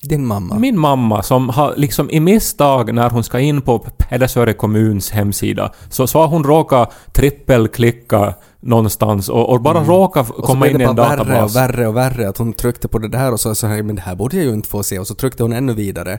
Din 0.03 0.27
mamma. 0.27 0.55
min 0.59 0.79
mamma 0.79 1.23
som 1.23 1.49
har 1.49 1.75
liksom 1.77 2.11
i 2.11 2.21
misstag 2.21 2.95
när 2.95 3.11
hon 3.11 3.25
ska 3.25 3.41
in 3.41 3.61
på 3.63 3.79
Pedersöre 3.79 4.53
kommuns 4.53 5.11
hemsida 5.11 5.73
så, 5.91 6.07
så 6.07 6.19
har 6.21 6.27
hon 6.27 6.45
råkat 6.45 6.93
trippelklicka 7.13 8.35
någonstans 8.61 9.29
och, 9.29 9.51
och 9.51 9.61
bara 9.61 9.79
Mm. 9.79 9.91
och 10.31 10.37
så 10.37 10.43
komma 10.43 10.61
blev 10.61 10.75
in 10.75 10.81
i 10.81 10.85
det 10.85 10.91
en 10.91 10.97
bara 10.97 11.09
värre 11.09 11.21
och 11.21 11.27
databas. 11.27 11.57
värre 11.57 11.87
och 11.89 11.97
värre 11.97 12.29
att 12.29 12.39
hon 12.39 12.53
tryckte 12.53 12.89
på 12.89 12.99
det 12.99 13.09
där 13.09 13.33
och 13.33 13.41
så 13.41 13.55
så 13.55 13.67
här, 13.67 13.83
men 13.83 13.97
det 13.97 14.03
här 14.03 14.15
borde 14.15 14.37
jag 14.37 14.45
ju 14.47 14.53
inte 14.53 14.69
få 14.69 14.83
se 14.83 14.99
och 14.99 15.07
så 15.07 15.15
tryckte 15.15 15.43
hon 15.43 15.53
ännu 15.53 15.75
vidare. 15.75 16.19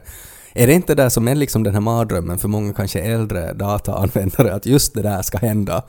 Är 0.55 0.67
det 0.67 0.73
inte 0.73 0.95
det 0.95 1.09
som 1.09 1.27
är 1.27 1.35
liksom 1.35 1.63
den 1.63 1.73
här 1.73 1.81
mardrömmen 1.81 2.37
för 2.37 2.47
många 2.47 2.73
kanske 2.73 2.99
äldre 2.99 3.53
dataanvändare 3.53 4.53
att 4.53 4.65
just 4.65 4.93
det 4.93 5.01
där 5.01 5.21
ska 5.21 5.37
hända 5.37 5.83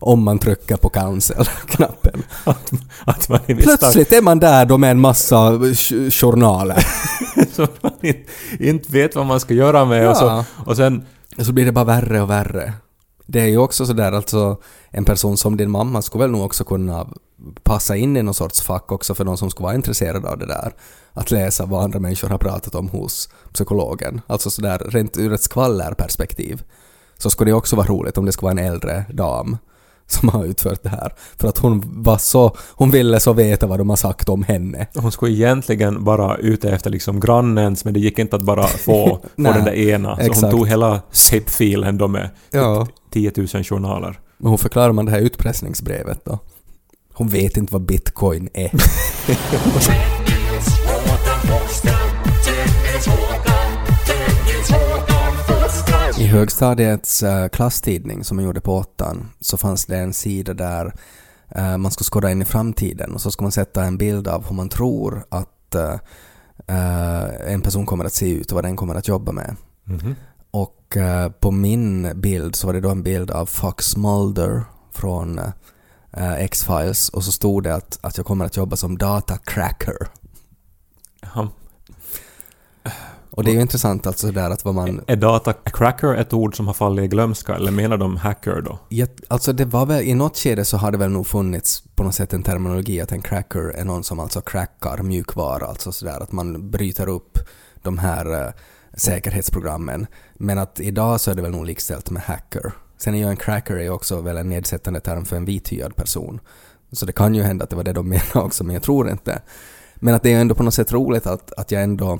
om 0.00 0.22
man 0.22 0.38
trycker 0.38 0.76
på 0.76 0.88
cancel-knappen? 0.88 2.22
Att, 2.44 2.72
att 3.04 3.28
man 3.28 3.40
misstag 3.46 3.78
Plötsligt 3.78 4.12
är 4.12 4.22
man 4.22 4.38
där 4.38 4.64
då 4.66 4.78
med 4.78 4.90
en 4.90 5.00
massa 5.00 5.50
journaler. 6.10 6.86
som 7.52 7.66
man 7.80 7.92
inte, 8.00 8.30
inte 8.58 8.92
vet 8.92 9.16
vad 9.16 9.26
man 9.26 9.40
ska 9.40 9.54
göra 9.54 9.84
med 9.84 10.08
och, 10.08 10.16
så, 10.16 10.24
Ja. 10.24 10.44
och 10.66 10.76
sen 10.76 11.04
Och 11.38 11.46
så 11.46 11.52
blir 11.52 11.64
det 11.64 11.72
bara 11.72 11.84
värre 11.84 12.22
och 12.22 12.30
värre. 12.30 12.72
Det 13.30 13.40
är 13.40 13.46
ju 13.46 13.58
också 13.58 13.86
sådär 13.86 14.12
alltså, 14.12 14.56
en 14.90 15.04
person 15.04 15.36
som 15.36 15.56
din 15.56 15.70
mamma 15.70 16.02
skulle 16.02 16.24
väl 16.24 16.30
nog 16.30 16.44
också 16.44 16.64
kunna 16.64 17.06
passa 17.62 17.96
in 17.96 18.16
i 18.16 18.22
någon 18.22 18.34
sorts 18.34 18.62
fack 18.62 18.92
också 18.92 19.14
för 19.14 19.24
de 19.24 19.36
som 19.36 19.50
skulle 19.50 19.64
vara 19.64 19.74
intresserade 19.74 20.28
av 20.28 20.38
det 20.38 20.46
där. 20.46 20.72
Att 21.12 21.30
läsa 21.30 21.66
vad 21.66 21.84
andra 21.84 21.98
människor 21.98 22.28
har 22.28 22.38
pratat 22.38 22.74
om 22.74 22.88
hos 22.88 23.28
psykologen. 23.52 24.20
Alltså 24.26 24.50
sådär 24.50 24.78
rent 24.78 25.16
ur 25.16 25.32
ett 25.32 25.42
skvallerperspektiv. 25.42 26.62
Så 27.18 27.30
skulle 27.30 27.50
det 27.50 27.54
också 27.54 27.76
vara 27.76 27.86
roligt 27.86 28.18
om 28.18 28.24
det 28.24 28.32
skulle 28.32 28.54
vara 28.54 28.60
en 28.60 28.72
äldre 28.72 29.04
dam 29.12 29.56
som 30.08 30.28
har 30.28 30.44
utfört 30.44 30.82
det 30.82 30.88
här. 30.88 31.12
För 31.36 31.48
att 31.48 31.58
hon 31.58 31.82
var 32.02 32.18
så, 32.18 32.56
hon 32.70 32.90
ville 32.90 33.20
så 33.20 33.32
veta 33.32 33.66
vad 33.66 33.78
de 33.80 33.90
har 33.90 33.96
sagt 33.96 34.28
om 34.28 34.42
henne. 34.42 34.86
Hon 34.94 35.12
skulle 35.12 35.32
egentligen 35.32 36.04
bara 36.04 36.36
ute 36.36 36.70
efter 36.70 36.90
liksom 36.90 37.20
grannens, 37.20 37.84
men 37.84 37.94
det 37.94 38.00
gick 38.00 38.18
inte 38.18 38.36
att 38.36 38.42
bara 38.42 38.66
få, 38.66 38.76
få 39.08 39.20
Nej, 39.36 39.52
den 39.52 39.64
där 39.64 39.72
ena. 39.74 40.16
Så 40.16 40.22
exakt. 40.22 40.40
hon 40.42 40.50
tog 40.50 40.68
hela 40.68 41.00
zip-filen 41.10 41.98
då 41.98 42.08
med 42.08 42.30
Ja. 42.50 42.86
10 43.12 43.32
000 43.36 43.46
journaler. 43.64 44.20
Men 44.38 44.48
hon 44.48 44.58
förklarar 44.58 44.92
man 44.92 45.04
det 45.04 45.10
här 45.12 45.20
utpressningsbrevet 45.20 46.24
då. 46.24 46.38
Hon 47.14 47.28
vet 47.28 47.56
inte 47.56 47.72
vad 47.72 47.82
bitcoin 47.82 48.48
är. 48.54 48.70
I 56.18 56.26
högstadiets 56.26 57.22
eh, 57.22 57.48
klasstidning 57.48 58.24
som 58.24 58.36
man 58.36 58.44
gjorde 58.44 58.60
på 58.60 58.76
åttan 58.76 59.30
så 59.40 59.56
fanns 59.56 59.86
det 59.86 59.96
en 59.98 60.12
sida 60.12 60.54
där 60.54 60.94
eh, 61.48 61.76
man 61.76 61.90
skulle 61.90 62.04
skåda 62.04 62.30
in 62.30 62.42
i 62.42 62.44
framtiden 62.44 63.14
och 63.14 63.20
så 63.20 63.30
ska 63.30 63.42
man 63.42 63.52
sätta 63.52 63.84
en 63.84 63.98
bild 63.98 64.28
av 64.28 64.48
hur 64.48 64.54
man 64.56 64.68
tror 64.68 65.24
att 65.28 65.74
eh, 65.74 65.94
en 67.52 67.60
person 67.60 67.86
kommer 67.86 68.04
att 68.04 68.12
se 68.12 68.30
ut 68.30 68.50
och 68.50 68.54
vad 68.54 68.64
den 68.64 68.76
kommer 68.76 68.94
att 68.94 69.08
jobba 69.08 69.32
med. 69.32 69.56
Mhm. 69.84 70.14
Och 70.50 70.96
eh, 70.96 71.30
på 71.30 71.50
min 71.50 72.20
bild 72.20 72.56
så 72.56 72.66
var 72.66 72.74
det 72.74 72.80
då 72.80 72.90
en 72.90 73.02
bild 73.02 73.30
av 73.30 73.46
Fox 73.46 73.96
Mulder 73.96 74.64
från 74.92 75.40
X-Files 76.38 77.08
och 77.08 77.24
så 77.24 77.32
stod 77.32 77.62
det 77.62 77.74
att, 77.74 77.98
att 78.02 78.16
jag 78.16 78.26
kommer 78.26 78.44
att 78.44 78.56
jobba 78.56 78.76
som 78.76 78.98
data 78.98 79.38
cracker. 79.38 80.08
Och 83.30 83.44
det 83.44 83.50
är 83.50 83.54
ju 83.54 83.60
intressant 83.60 84.06
alltså 84.06 84.30
där 84.30 84.50
att 84.50 84.64
vad 84.64 84.74
man... 84.74 85.00
Är 85.06 85.16
data 85.16 85.52
cracker 85.52 86.14
ett 86.14 86.32
ord 86.32 86.56
som 86.56 86.66
har 86.66 86.74
fallit 86.74 87.04
i 87.04 87.08
glömska, 87.08 87.54
eller 87.54 87.72
menar 87.72 87.96
de 87.96 88.16
hacker 88.16 88.60
då? 88.60 88.78
Ja, 88.88 89.06
alltså 89.28 89.52
det 89.52 89.64
var 89.64 89.86
väl, 89.86 90.02
i 90.02 90.14
något 90.14 90.36
skede 90.36 90.64
så 90.64 90.76
har 90.76 90.92
det 90.92 90.98
väl 90.98 91.10
nog 91.10 91.26
funnits 91.26 91.82
på 91.94 92.02
något 92.02 92.14
sätt 92.14 92.32
en 92.32 92.42
terminologi 92.42 93.00
att 93.00 93.12
en 93.12 93.22
cracker 93.22 93.60
är 93.60 93.84
någon 93.84 94.04
som 94.04 94.20
alltså 94.20 94.40
crackar 94.40 95.02
mjukvara, 95.02 95.66
alltså 95.66 95.92
sådär 95.92 96.22
att 96.22 96.32
man 96.32 96.70
bryter 96.70 97.08
upp 97.08 97.38
de 97.82 97.98
här 97.98 98.46
eh, 98.46 98.52
säkerhetsprogrammen. 98.94 100.06
Men 100.34 100.58
att 100.58 100.80
idag 100.80 101.20
så 101.20 101.30
är 101.30 101.34
det 101.34 101.42
väl 101.42 101.50
nog 101.50 101.66
likställt 101.66 102.10
med 102.10 102.22
hacker. 102.22 102.72
Sen 102.98 103.14
är 103.14 103.18
ju 103.18 103.24
en 103.24 103.36
cracker 103.36 103.76
är 103.76 103.90
också 103.90 104.20
väl 104.20 104.36
en 104.36 104.48
nedsättande 104.48 105.00
term 105.00 105.24
för 105.24 105.36
en 105.36 105.44
vithyad 105.44 105.96
person. 105.96 106.40
Så 106.92 107.06
det 107.06 107.12
kan 107.12 107.34
ju 107.34 107.42
hända 107.42 107.64
att 107.64 107.70
det 107.70 107.76
var 107.76 107.84
det 107.84 107.92
de 107.92 108.08
menade 108.08 108.40
också, 108.40 108.64
men 108.64 108.74
jag 108.74 108.82
tror 108.82 109.10
inte. 109.10 109.42
Men 109.94 110.14
att 110.14 110.22
det 110.22 110.32
är 110.32 110.40
ändå 110.40 110.54
på 110.54 110.62
något 110.62 110.74
sätt 110.74 110.92
roligt 110.92 111.26
att, 111.26 111.52
att 111.52 111.70
jag 111.70 111.82
ändå 111.82 112.18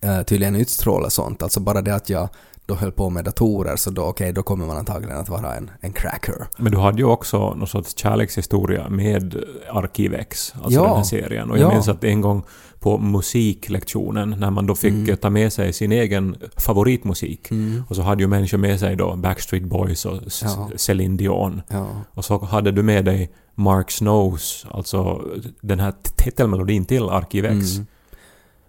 eh, 0.00 0.22
tydligen 0.22 0.56
utstrålar 0.56 1.08
sånt. 1.08 1.42
Alltså 1.42 1.60
bara 1.60 1.82
det 1.82 1.94
att 1.94 2.10
jag 2.10 2.28
då 2.66 2.74
höll 2.74 2.92
på 2.92 3.10
med 3.10 3.24
datorer 3.24 3.76
så 3.76 3.90
då, 3.90 4.02
okej, 4.02 4.32
då 4.32 4.42
kommer 4.42 4.66
man 4.66 4.76
antagligen 4.76 5.16
att 5.18 5.28
vara 5.28 5.54
en, 5.54 5.70
en 5.80 5.92
cracker. 5.92 6.46
Men 6.58 6.72
du 6.72 6.78
hade 6.78 6.98
ju 6.98 7.04
också 7.04 7.54
någon 7.54 7.66
sorts 7.68 7.96
kärlekshistoria 7.98 8.88
med 8.88 9.44
Arkivex, 9.70 10.54
alltså 10.62 10.80
Ja. 10.80 10.86
den 10.86 10.96
här 10.96 11.02
serien. 11.02 11.50
Och 11.50 11.58
jag 11.58 11.68
Ja. 11.70 11.74
minns 11.74 11.88
att 11.88 12.04
en 12.04 12.20
gång 12.20 12.42
på 12.80 12.98
musiklektionen, 12.98 14.30
när 14.38 14.50
man 14.50 14.66
då 14.66 14.74
fick 14.74 14.92
Mm. 14.92 15.16
ta 15.16 15.30
med 15.30 15.52
sig 15.52 15.72
sin 15.72 15.92
egen 15.92 16.36
favoritmusik, 16.56 17.50
Mm. 17.50 17.82
och 17.88 17.96
så 17.96 18.02
hade 18.02 18.22
ju 18.22 18.26
människor 18.28 18.58
med 18.58 18.80
sig 18.80 18.96
då 18.96 19.16
Backstreet 19.16 19.64
Boys 19.64 20.04
och 20.04 20.20
Ja. 20.42 20.70
Celine 20.76 21.16
Dion. 21.16 21.62
Ja. 21.68 21.86
Och 22.14 22.24
så 22.24 22.44
hade 22.44 22.70
du 22.72 22.82
med 22.82 23.04
dig 23.04 23.30
Mark 23.54 23.90
Snows, 23.90 24.66
alltså 24.70 25.22
den 25.60 25.80
här 25.80 25.92
titelmelodin 26.16 26.84
till 26.84 27.02
Arkivex. 27.02 27.74
Mm. 27.74 27.86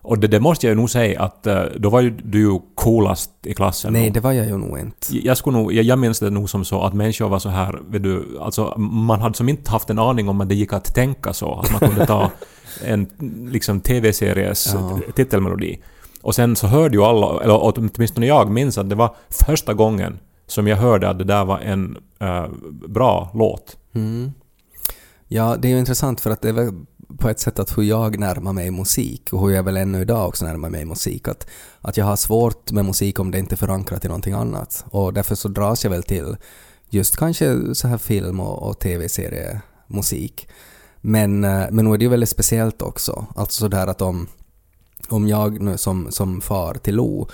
Och 0.08 0.20
det, 0.20 0.28
det 0.28 0.40
måste 0.40 0.68
jag 0.68 0.72
ju 0.72 0.76
nog 0.76 0.90
säga 0.90 1.22
att 1.22 1.48
eh, 1.48 1.64
då 1.78 1.90
var 1.90 2.02
ju 2.02 2.10
du 2.10 2.40
ju 2.40 2.60
coolast 2.76 3.32
i 3.44 3.54
klassen. 3.54 3.94
Nej, 3.94 4.10
då. 4.10 4.14
det 4.14 4.20
var 4.20 4.32
jag 4.32 4.46
ju 4.46 4.58
nog 4.58 4.80
inte. 4.80 5.18
Jag, 5.18 5.38
skulle 5.38 5.58
nog, 5.58 5.74
jag, 5.74 5.86
jag 5.86 6.00
minns 6.00 6.20
det 6.20 6.30
nog 6.30 6.50
som 6.50 6.66
så 6.66 6.82
att 6.82 6.94
människor 6.94 7.30
var 7.30 7.40
så 7.40 7.50
här, 7.50 7.80
vet 7.88 8.04
du, 8.04 8.40
alltså 8.42 8.78
man 8.80 9.22
hade 9.22 9.36
som 9.36 9.50
inte 9.50 9.72
haft 9.72 9.90
en 9.90 10.00
aning 10.00 10.30
om 10.30 10.42
att 10.42 10.50
det 10.50 10.56
gick 10.56 10.74
att 10.74 10.96
tänka 10.96 11.34
så, 11.34 11.54
att 11.54 11.72
man 11.72 11.80
kunde 11.80 12.06
ta 12.06 12.32
en 12.86 13.10
liksom 13.52 13.80
TV-series 13.82 14.74
Ja. 14.74 15.00
titelmelodi. 15.16 15.80
Och 16.22 16.36
sen 16.36 16.56
så 16.56 16.68
hörde 16.68 16.98
ju 16.98 17.04
alla, 17.04 17.44
eller 17.44 17.60
åtminstone 17.78 18.26
jag 18.28 18.50
minns 18.52 18.78
att 18.78 18.90
det 18.90 18.96
var 18.96 19.16
första 19.30 19.74
gången 19.74 20.20
som 20.48 20.68
jag 20.68 20.78
hörde 20.78 21.10
att 21.10 21.18
det 21.18 21.24
där 21.24 21.46
var 21.46 21.60
en 21.60 21.98
eh, 22.20 22.46
bra 22.88 23.32
låt. 23.34 23.78
Mm. 23.96 24.32
Ja, 25.28 25.56
det 25.60 25.68
är 25.68 25.70
ju 25.72 25.80
intressant 25.80 26.22
för 26.22 26.32
att 26.32 26.42
det 26.42 26.50
är 26.50 26.54
väl 26.54 26.74
på 27.18 27.30
ett 27.30 27.40
sätt 27.40 27.60
att 27.60 27.78
hur 27.78 27.84
jag 27.84 28.20
närmar 28.20 28.54
mig 28.54 28.72
musik 28.72 29.34
och 29.34 29.42
hur 29.42 29.56
jag 29.56 29.64
väl 29.64 29.78
ännu 29.78 30.02
idag 30.02 30.28
också 30.28 30.46
närmar 30.46 30.70
mig 30.70 30.86
musik. 30.86 31.28
Att, 31.28 31.48
att 31.82 31.98
jag 31.98 32.06
har 32.06 32.16
svårt 32.16 32.72
med 32.72 32.86
musik 32.86 33.20
om 33.20 33.32
det 33.32 33.40
inte 33.40 33.56
är 33.56 33.58
förankrat 33.58 34.06
i 34.06 34.08
någonting 34.08 34.34
annat. 34.34 34.86
Och 34.90 35.14
därför 35.14 35.36
så 35.36 35.48
dras 35.48 35.84
jag 35.84 35.92
väl 35.92 36.04
till 36.04 36.38
just 36.90 37.18
kanske 37.18 37.76
så 37.76 37.88
här 37.88 37.98
film 37.98 38.40
och, 38.40 38.70
och 38.70 38.80
tv-seriemusik. 38.80 40.48
Men, 41.02 41.44
eh, 41.44 41.66
men 41.72 41.86
nu 41.86 41.94
är 41.94 41.98
det 41.98 42.04
ju 42.04 42.10
väldigt 42.10 42.30
speciellt 42.30 42.82
också. 42.82 43.26
Alltså 43.36 43.60
sådär 43.60 43.88
att 43.88 44.02
om, 44.02 44.28
om 45.10 45.28
jag 45.28 45.62
nu 45.62 45.78
som, 45.78 46.12
som 46.12 46.42
far 46.42 46.74
till 46.74 46.96
Lo 46.96 47.30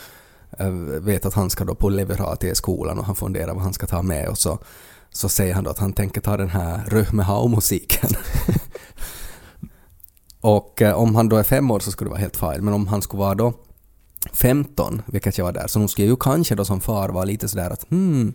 eh, 0.60 0.70
vet 0.70 1.26
att 1.26 1.34
han 1.34 1.50
ska 1.50 1.66
då 1.66 1.76
på 1.76 1.90
Leverati 1.90 2.48
till 2.48 2.56
skolan 2.56 3.00
och 3.00 3.06
han 3.06 3.16
funderar 3.16 3.54
vad 3.54 3.64
han 3.64 3.74
ska 3.74 3.88
ta 3.88 4.02
med 4.02 4.30
och 4.30 4.38
så, 4.38 4.60
så 5.10 5.30
säger 5.30 5.54
han 5.54 5.64
då 5.64 5.70
att 5.70 5.80
han 5.80 5.94
tänker 5.94 6.22
ta 6.22 6.38
den 6.38 6.50
här 6.50 6.86
Röhmehau-musiken. 6.88 8.10
och 10.44 10.82
eh, 10.82 10.94
om 10.94 11.16
han 11.16 11.30
då 11.30 11.36
är 11.36 11.44
fem 11.44 11.72
år 11.72 11.80
så 11.80 11.92
skulle 11.92 12.08
det 12.08 12.12
vara 12.12 12.22
helt 12.22 12.38
fel, 12.38 12.62
men 12.62 12.74
om 12.74 12.88
han 12.88 13.02
skulle 13.02 13.20
vara 13.20 13.36
då 13.36 13.54
15, 14.34 15.02
vilket 15.06 15.38
jag 15.38 15.46
var 15.46 15.52
där, 15.52 15.68
så 15.68 15.80
nog 15.80 15.90
skulle 15.90 16.08
jag 16.08 16.12
ju 16.12 16.16
kanske 16.16 16.56
då 16.56 16.66
som 16.66 16.82
far 16.82 17.10
vara 17.10 17.26
lite 17.26 17.48
sådär 17.48 17.70
att 17.70 17.90
hmm, 17.90 18.34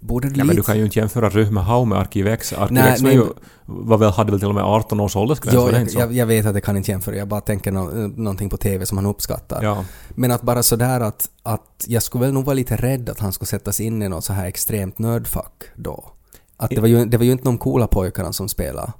borde 0.00 0.28
du 0.28 0.38
Ja, 0.38 0.44
men 0.44 0.56
lite... 0.56 0.60
du 0.60 0.62
kan 0.62 0.78
ju 0.78 0.84
inte 0.84 0.98
jämföra 0.98 1.28
Röhmehau 1.28 1.84
med 1.84 1.98
Arkivex. 1.98 2.52
Arkivex 2.52 2.72
Nej, 2.72 3.16
var 3.16 3.24
men- 3.24 3.28
ju, 3.28 3.32
var 3.66 3.98
väl, 3.98 4.10
hade 4.10 4.30
väl 4.30 4.40
till 4.40 4.48
och 4.48 4.54
med 4.54 4.64
18 4.64 5.00
års 5.00 5.16
åldersgräns, 5.16 5.54
Jo, 5.54 5.66
det 5.70 5.78
jag, 5.78 6.02
jag, 6.02 6.12
jag 6.12 6.26
vet 6.26 6.46
att 6.46 6.54
det 6.54 6.60
kan 6.60 6.76
inte 6.76 6.90
jämföra, 6.90 7.16
jag 7.16 7.28
bara 7.28 7.40
tänker 7.40 7.72
nå, 7.72 7.84
någonting 8.16 8.50
på 8.50 8.56
TV 8.56 8.86
som 8.86 8.98
han 8.98 9.06
uppskattar. 9.06 9.62
Ja. 9.62 9.84
Men 10.10 10.30
att 10.30 10.42
bara 10.42 10.62
sådär 10.62 11.00
att, 11.00 11.28
att 11.42 11.84
jag 11.86 12.02
skulle 12.02 12.24
väl 12.24 12.34
nog 12.34 12.44
vara 12.44 12.54
lite 12.54 12.76
rädd 12.76 13.10
att 13.10 13.20
han 13.20 13.32
skulle 13.32 13.46
sättas 13.46 13.80
in 13.80 14.02
i 14.02 14.08
något 14.08 14.24
så 14.24 14.32
här 14.32 14.46
extremt 14.46 14.98
nördfack 14.98 15.64
då. 15.74 16.04
Att 16.56 16.70
det 16.70 16.80
var 16.80 16.88
ju, 16.88 17.04
det 17.04 17.16
var 17.16 17.24
ju 17.24 17.32
inte 17.32 17.44
de 17.44 17.58
coola 17.58 17.86
pojkarna 17.86 18.32
som 18.32 18.48
spelade, 18.48 18.92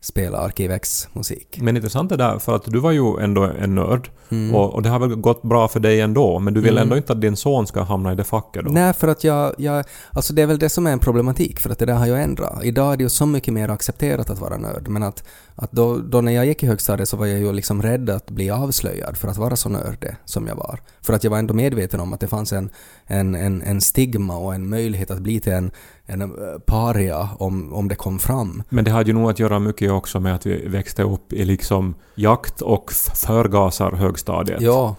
spelade 0.00 0.44
Arkivex-musik. 0.44 1.58
Men 1.62 1.76
intressant 1.76 2.08
det 2.08 2.16
där, 2.16 2.38
för 2.38 2.56
att 2.56 2.64
du 2.64 2.78
var 2.78 2.90
ju 2.90 3.20
ändå 3.20 3.42
en 3.42 3.74
nörd. 3.74 4.10
Mm. 4.30 4.54
Och, 4.54 4.74
och 4.74 4.82
det 4.82 4.88
har 4.88 4.98
väl 4.98 5.14
gått 5.14 5.42
bra 5.42 5.68
för 5.68 5.80
dig 5.80 6.00
ändå, 6.00 6.38
men 6.38 6.54
du 6.54 6.60
vill 6.60 6.70
Mm. 6.70 6.82
ändå 6.82 6.96
inte 6.96 7.12
att 7.12 7.20
din 7.20 7.36
son 7.36 7.66
ska 7.66 7.82
hamna 7.82 8.12
i 8.12 8.14
det 8.16 8.24
facket 8.24 8.64
då? 8.64 8.70
Nej, 8.70 8.92
för 8.92 9.08
att 9.08 9.24
jag, 9.24 9.54
jag... 9.58 9.84
Alltså 10.12 10.32
det 10.32 10.42
är 10.42 10.46
väl 10.46 10.58
det 10.58 10.68
som 10.68 10.86
är 10.86 10.92
en 10.92 10.98
problematik, 10.98 11.60
för 11.60 11.70
att 11.70 11.78
det 11.78 11.86
där 11.86 11.94
har 11.94 12.06
ju 12.06 12.14
ändrat. 12.16 12.64
Idag 12.64 12.92
är 12.92 12.96
det 12.96 13.02
ju 13.02 13.08
så 13.08 13.26
mycket 13.26 13.54
mer 13.54 13.68
accepterat 13.68 14.30
att 14.30 14.38
vara 14.38 14.56
nörd, 14.56 14.88
men 14.88 15.02
att, 15.02 15.24
att 15.62 15.72
då, 15.72 15.96
då 15.98 16.20
när 16.20 16.32
jag 16.32 16.46
gick 16.46 16.62
i 16.62 16.66
högstadiet 16.66 17.08
så 17.08 17.16
var 17.16 17.26
jag 17.26 17.38
ju 17.38 17.52
liksom 17.52 17.82
rädd 17.82 18.10
att 18.10 18.30
bli 18.30 18.50
avslöjad 18.50 19.16
för 19.16 19.28
att 19.28 19.36
vara 19.36 19.56
så 19.56 19.68
nördig 19.68 20.16
som 20.24 20.46
jag 20.46 20.56
var. 20.56 20.80
För 21.00 21.12
att 21.12 21.24
jag 21.24 21.30
var 21.30 21.38
ändå 21.38 21.54
medveten 21.54 22.00
om 22.00 22.12
att 22.12 22.20
det 22.20 22.28
fanns 22.28 22.52
en, 22.52 22.70
en, 23.06 23.34
en, 23.34 23.62
en 23.62 23.80
stigma 23.80 24.36
och 24.36 24.54
en 24.54 24.68
möjlighet 24.68 25.10
att 25.10 25.20
bli 25.20 25.40
till 25.40 25.52
en, 25.52 25.70
en 26.06 26.22
eh, 26.22 26.28
paria 26.66 27.28
om, 27.38 27.72
om 27.72 27.88
det 27.88 27.94
kom 27.94 28.18
fram. 28.18 28.62
Men 28.68 28.84
det 28.84 28.90
hade 28.90 29.10
ju 29.10 29.12
nog 29.12 29.30
att 29.30 29.38
göra 29.38 29.58
mycket 29.58 29.90
också 29.90 30.20
med 30.20 30.34
att 30.34 30.46
vi 30.46 30.68
växte 30.68 31.02
upp 31.02 31.32
i 31.32 31.44
liksom 31.44 31.94
jakt 32.14 32.62
och 32.62 32.92
förgasar 33.14 33.92
högstadiet. 33.92 34.60
Ja. 34.60 34.96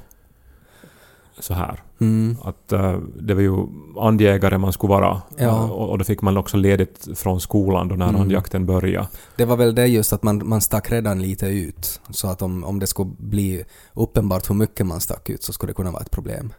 Så 1.39 1.53
här. 1.53 1.83
Mm. 2.01 2.38
Att 2.43 2.72
eh, 2.72 2.98
det 3.22 3.34
var 3.34 3.41
ju 3.41 3.67
andjägare 4.00 4.58
man 4.58 4.74
skulle 4.74 4.91
vara. 4.91 5.22
Ja. 5.38 5.46
Eh, 5.46 5.72
och, 5.72 5.89
och 5.89 5.98
då 5.98 6.03
fick 6.03 6.22
man 6.22 6.38
också 6.38 6.58
ledigt 6.58 7.08
från 7.15 7.41
skolan 7.41 7.88
då 7.88 7.96
när 7.96 8.10
Mm. 8.10 8.22
andjakten 8.22 8.65
började. 8.65 9.08
Det 9.36 9.46
var 9.46 9.58
väl 9.58 9.75
det 9.75 9.88
just 9.88 10.13
att 10.13 10.24
man, 10.24 10.48
man 10.48 10.62
stack 10.62 10.91
redan 10.91 11.22
lite 11.22 11.48
ut. 11.48 12.01
Så 12.10 12.27
att 12.27 12.41
om, 12.41 12.63
om 12.63 12.79
det 12.79 12.88
skulle 12.88 13.12
bli 13.17 13.63
uppenbart 13.93 14.50
hur 14.50 14.55
mycket 14.55 14.86
man 14.88 15.00
stack 15.01 15.29
ut 15.29 15.43
så 15.43 15.53
skulle 15.53 15.70
det 15.70 15.75
kunna 15.75 15.91
vara 15.91 16.01
ett 16.01 16.12
problem. 16.12 16.53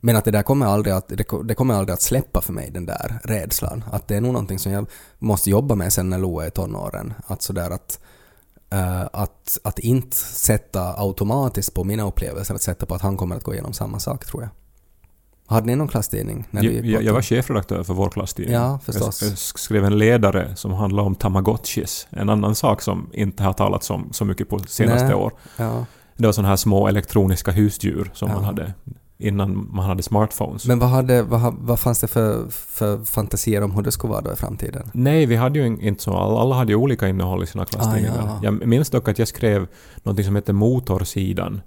Men 0.00 0.16
att 0.16 0.24
det 0.24 0.30
där 0.30 0.42
kommer 0.42 0.66
aldrig 0.66 0.94
att, 0.94 1.08
det, 1.08 1.24
ko- 1.24 1.42
det 1.42 1.54
kommer 1.54 1.74
aldrig 1.74 1.94
att 1.94 2.02
släppa 2.02 2.40
för 2.40 2.52
mig, 2.52 2.70
den 2.70 2.86
där 2.86 3.20
rädslan. 3.24 3.84
Att 3.92 4.08
det 4.08 4.16
är 4.16 4.20
nog 4.20 4.32
någonting 4.32 4.58
som 4.58 4.72
jag 4.72 4.86
måste 5.18 5.50
jobba 5.50 5.74
med 5.74 5.92
sen 5.92 6.10
när 6.10 6.18
Lo 6.18 6.40
är 6.40 6.46
i 6.46 6.50
tonåren. 6.50 7.14
Att 7.26 7.42
sådär 7.42 7.70
att, 7.70 8.00
att, 9.12 9.58
att 9.64 9.78
inte 9.78 10.16
sätta 10.16 10.94
automatiskt 11.00 11.74
på 11.74 11.84
mina 11.84 12.02
upplevelser, 12.06 12.54
att 12.54 12.62
sätta 12.62 12.86
på 12.86 12.94
att 12.94 13.02
han 13.02 13.16
kommer 13.16 13.36
att 13.36 13.42
gå 13.42 13.52
igenom 13.52 13.72
samma 13.72 13.98
sak 13.98 14.24
tror 14.26 14.42
jag. 14.42 14.50
Hade 15.46 15.66
ni 15.66 15.76
någon 15.76 15.88
klasstidning? 15.88 16.48
När 16.50 16.62
Jag, 16.62 16.86
jag, 16.86 17.02
jag 17.02 17.12
var 17.12 17.22
chefredaktör 17.22 17.82
för 17.82 17.94
vår 17.94 18.10
klasstidning. 18.10 18.54
Ja, 18.54 18.78
förstås. 18.84 19.22
Jag, 19.22 19.30
jag 19.30 19.38
skrev 19.38 19.84
en 19.84 19.98
ledare 19.98 20.56
som 20.56 20.72
handlade 20.72 21.06
om 21.06 21.14
tamagotchis. 21.14 22.06
En 22.10 22.30
annan 22.30 22.54
sak 22.54 22.82
som 22.82 23.10
inte 23.12 23.42
har 23.42 23.52
talats 23.52 23.90
om 23.90 24.08
så 24.12 24.24
mycket 24.24 24.48
på 24.48 24.58
senaste 24.58 25.06
Nej. 25.06 25.14
år. 25.14 25.32
Ja. 25.56 25.86
Det 26.16 26.26
var 26.26 26.32
sådana 26.32 26.48
här 26.48 26.56
små 26.56 26.88
elektroniska 26.88 27.50
husdjur 27.50 28.10
som 28.14 28.28
Ja. 28.28 28.34
man 28.34 28.44
hade 28.44 28.72
innan 29.18 29.68
man 29.72 29.84
hade 29.84 30.02
smartphones. 30.02 30.66
Men 30.66 30.78
vad, 30.78 30.88
hade, 30.88 31.22
vad, 31.22 31.54
vad 31.58 31.80
fanns 31.80 32.00
det 32.00 32.06
för, 32.08 32.44
för 32.50 33.04
fantasier 33.04 33.62
om 33.62 33.70
hur 33.72 33.82
det 33.82 33.92
skulle 33.92 34.10
vara 34.10 34.20
då 34.22 34.32
i 34.32 34.36
framtiden? 34.36 34.90
Nej, 34.94 35.26
vi 35.26 35.36
hade 35.36 35.58
ju 35.58 35.66
in- 35.66 35.80
inte 35.80 36.02
så. 36.02 36.14
Alla 36.16 36.54
hade 36.54 36.72
ju 36.72 36.76
olika 36.76 37.08
innehåll 37.08 37.42
i 37.42 37.46
sina 37.46 37.64
klasstidningar. 37.64 38.18
Ah, 38.22 38.38
ja. 38.42 38.50
Jag 38.60 38.66
minns 38.68 38.90
dock 38.90 39.08
att 39.08 39.18
jag 39.18 39.28
skrev 39.28 39.66
något 40.02 40.24
som 40.24 40.36
heter 40.36 40.52
Motorsidan. 40.52 41.60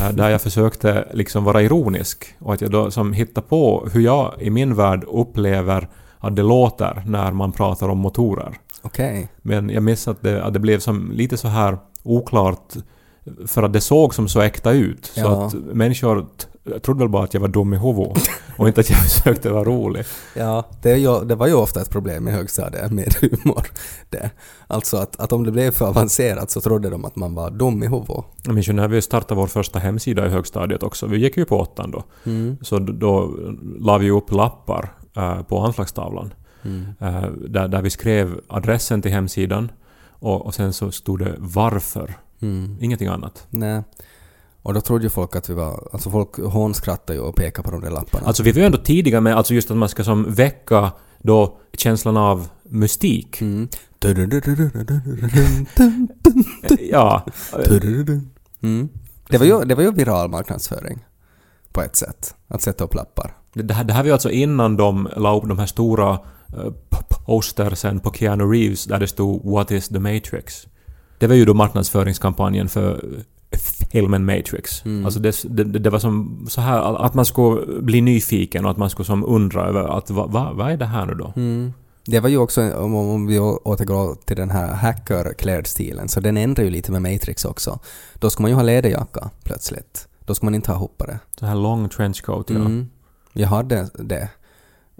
eh, 0.00 0.10
Där 0.12 0.28
jag 0.30 0.42
försökte 0.42 1.08
liksom 1.14 1.44
vara 1.44 1.62
ironisk 1.62 2.34
och 2.38 2.54
att 2.54 2.60
jag 2.60 2.70
då 2.70 2.90
som 2.90 3.12
hittade 3.12 3.46
på 3.46 3.88
hur 3.92 4.00
jag 4.00 4.34
i 4.40 4.50
min 4.50 4.74
värld 4.74 5.04
upplever 5.08 5.88
att 6.18 6.36
det 6.36 6.42
låter 6.42 7.02
när 7.06 7.32
man 7.32 7.52
pratar 7.52 7.88
om 7.88 7.98
motorer. 7.98 8.54
Okej. 8.82 9.28
Men 9.42 9.68
jag 9.70 9.82
minns 9.82 10.08
att 10.08 10.22
det, 10.22 10.44
att 10.44 10.52
det 10.52 10.58
blev 10.60 10.78
som 10.78 11.10
lite 11.12 11.36
så 11.36 11.48
här 11.48 11.78
oklart 12.02 12.74
för 13.46 13.62
att 13.62 13.72
det 13.72 13.80
såg 13.80 14.14
som 14.14 14.28
så 14.28 14.40
äkta 14.40 14.72
ut. 14.72 15.06
Så 15.06 15.20
Ja. 15.20 15.46
att 15.46 15.54
människor 15.54 16.26
t- 16.64 16.78
trodde 16.80 16.98
väl 16.98 17.08
bara 17.08 17.24
att 17.24 17.34
jag 17.34 17.40
var 17.40 17.48
dum 17.48 17.74
i 17.74 17.78
huvudet 17.78 18.22
och 18.56 18.68
inte 18.68 18.80
att 18.80 18.90
jag 18.90 18.98
försökte 18.98 19.50
vara 19.50 19.64
rolig. 19.64 20.04
Ja, 20.36 20.68
det, 20.82 20.96
ju, 20.98 21.24
det 21.24 21.34
var 21.34 21.46
ju 21.46 21.54
ofta 21.54 21.80
ett 21.82 21.90
problem 21.90 22.28
i 22.28 22.30
högstadiet 22.30 22.92
med 22.92 23.14
humor. 23.20 23.66
Det. 24.10 24.30
Alltså 24.66 24.96
att, 24.96 25.20
att 25.20 25.32
om 25.32 25.44
det 25.44 25.50
blev 25.52 25.70
för 25.70 25.86
avancerat 25.86 26.50
så 26.50 26.60
trodde 26.60 26.90
de 26.90 27.04
att 27.04 27.16
man 27.16 27.34
var 27.34 27.50
dum 27.50 27.82
i 27.82 27.86
huvudet. 27.86 28.24
Jag 28.44 28.54
minns 28.54 28.68
ju 28.68 28.72
när 28.72 28.88
vi 28.88 29.02
startade 29.02 29.40
vår 29.40 29.46
första 29.46 29.78
hemsida 29.78 30.26
i 30.26 30.28
högstadiet 30.28 30.82
också. 30.82 31.06
Vi 31.06 31.16
gick 31.18 31.36
ju 31.36 31.44
på 31.44 31.58
åttan 31.60 31.90
då. 31.90 32.04
Mm. 32.24 32.56
Så 32.62 32.78
d- 32.78 32.92
då 32.96 33.34
la 33.80 33.98
vi 33.98 34.10
upp 34.10 34.32
lappar 34.32 34.92
eh, 35.16 35.42
på 35.42 35.58
anslagstavlan. 35.60 36.34
Mm. 36.64 36.84
eh, 37.00 37.30
där, 37.48 37.68
där 37.68 37.82
vi 37.82 37.90
skrev 37.90 38.40
adressen 38.48 39.02
till 39.02 39.10
hemsidan 39.12 39.70
och, 40.10 40.46
och 40.46 40.54
sen 40.54 40.72
så 40.72 40.90
stod 40.90 41.18
det 41.18 41.34
varför. 41.38 42.14
Mm. 42.42 42.76
Ingenting 42.80 43.08
annat. 43.08 43.46
Nej. 43.50 43.82
Och 44.62 44.74
då 44.74 44.80
trodde 44.80 45.04
ju 45.04 45.10
folk 45.10 45.36
att 45.36 45.50
vi 45.50 45.54
var... 45.54 45.88
Alltså 45.92 46.10
folk 46.10 46.36
hånskrattade 46.36 47.18
ju 47.18 47.24
och 47.24 47.36
pekade 47.36 47.68
på 47.68 47.70
de 47.70 47.80
där 47.80 47.90
lapparna. 47.90 48.26
Alltså 48.26 48.42
vi 48.42 48.52
var 48.52 48.60
ju 48.60 48.66
ändå 48.66 48.78
tidiga 48.78 49.20
med 49.20 49.36
alltså 49.36 49.54
just 49.54 49.70
att 49.70 49.76
man 49.76 49.88
ska 49.88 50.04
som 50.04 50.34
väcka 50.34 50.92
då 51.18 51.58
känslan 51.76 52.16
av 52.16 52.48
mystik. 52.62 53.40
Mm. 53.40 53.68
Ja. 56.80 57.26
Mm. 58.62 58.88
Det, 59.28 59.38
var 59.38 59.46
ju, 59.46 59.64
det 59.64 59.74
var 59.74 59.82
ju 59.82 59.92
viral 59.92 60.30
marknadsföring. 60.30 61.04
På 61.72 61.82
ett 61.82 61.96
sätt. 61.96 62.34
Att 62.48 62.62
sätta 62.62 62.84
upp 62.84 62.94
lappar. 62.94 63.36
Det, 63.52 63.74
här, 63.74 63.84
det 63.84 63.92
här 63.92 64.02
var 64.02 64.06
ju 64.06 64.12
alltså 64.12 64.30
innan 64.30 64.76
de 64.76 65.08
la 65.16 65.36
upp 65.36 65.48
de 65.48 65.58
här 65.58 65.66
stora 65.66 66.18
eh, 66.56 66.72
postersen 67.26 68.00
på 68.00 68.12
Keanu 68.12 68.44
Reeves 68.44 68.84
där 68.84 69.00
det 69.00 69.06
stod 69.06 69.44
“What 69.44 69.70
is 69.70 69.88
the 69.88 69.98
Matrix?” 69.98 70.66
Det 71.18 71.26
var 71.26 71.34
ju 71.34 71.44
då 71.44 71.54
marknadsföringskampanjen 71.54 72.68
för 72.68 73.04
filmen 73.92 74.24
Matrix. 74.24 74.84
Mm. 74.84 75.04
Alltså 75.04 75.20
det, 75.20 75.42
det, 75.44 75.64
det 75.64 75.90
var 75.90 75.98
som 75.98 76.46
så 76.48 76.60
här 76.60 77.04
att 77.04 77.14
man 77.14 77.24
skulle 77.24 77.82
bli 77.82 78.00
nyfiken 78.00 78.64
och 78.64 78.70
att 78.70 78.76
man 78.76 78.90
skulle 78.90 79.06
som 79.06 79.24
undra 79.24 79.66
över 79.66 79.98
att 79.98 80.10
vad 80.10 80.32
va, 80.32 80.52
vad 80.54 80.72
är 80.72 80.76
det 80.76 80.86
här 80.86 81.06
nu 81.06 81.14
då? 81.14 81.32
Mm. 81.36 81.72
Det 82.04 82.20
var 82.20 82.28
ju 82.28 82.38
också, 82.38 82.74
om, 82.74 82.94
om 82.94 83.26
vi 83.26 83.38
återgår 83.38 84.16
till 84.24 84.36
den 84.36 84.50
här 84.50 84.74
hacker-klädstilen, 84.74 86.08
så 86.08 86.20
den 86.20 86.36
ändrar 86.36 86.64
ju 86.64 86.70
lite 86.70 86.92
med 86.92 87.02
Matrix 87.02 87.44
också. 87.44 87.78
Då 88.14 88.30
ska 88.30 88.42
man 88.42 88.50
ju 88.50 88.54
ha 88.54 88.62
läderjacka 88.62 89.30
plötsligt. 89.44 90.08
Då 90.24 90.34
ska 90.34 90.46
man 90.46 90.54
inte 90.54 90.72
ha 90.72 90.78
hoppare. 90.78 91.18
Så 91.40 91.46
här 91.46 91.54
lång 91.54 91.88
trenchcoat, 91.88 92.50
ja. 92.50 92.56
Mm. 92.56 92.86
Jag 93.32 93.48
hade 93.48 93.88
det 93.94 94.28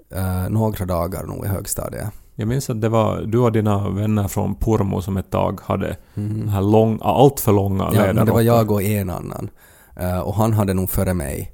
eh, 0.09 0.49
några 0.49 0.85
dagar 0.85 1.23
nog 1.23 1.45
i 1.45 1.47
högstadiet. 1.47 2.07
Jag 2.35 2.47
minns 2.47 2.69
att 2.69 2.81
det 2.81 2.89
var 2.89 3.21
du 3.21 3.37
och 3.39 3.51
dina 3.51 3.89
vänner 3.89 4.27
från 4.27 4.55
Purmo 4.55 5.01
som 5.01 5.17
ett 5.17 5.29
tag 5.31 5.59
hade 5.63 5.97
Mm. 6.15 6.39
den 6.39 6.49
här 6.49 6.61
lång, 6.61 6.99
allt 7.01 7.39
för 7.39 7.51
långa 7.51 7.89
Ja, 7.93 8.13
men 8.13 8.25
det 8.25 8.31
var 8.31 8.41
jag 8.41 8.71
och 8.71 8.83
en 8.83 9.09
annan. 9.09 9.49
Eh, 9.99 10.19
och 10.19 10.35
han 10.35 10.53
hade 10.53 10.73
nog 10.73 10.89
före 10.89 11.13
mig. 11.13 11.51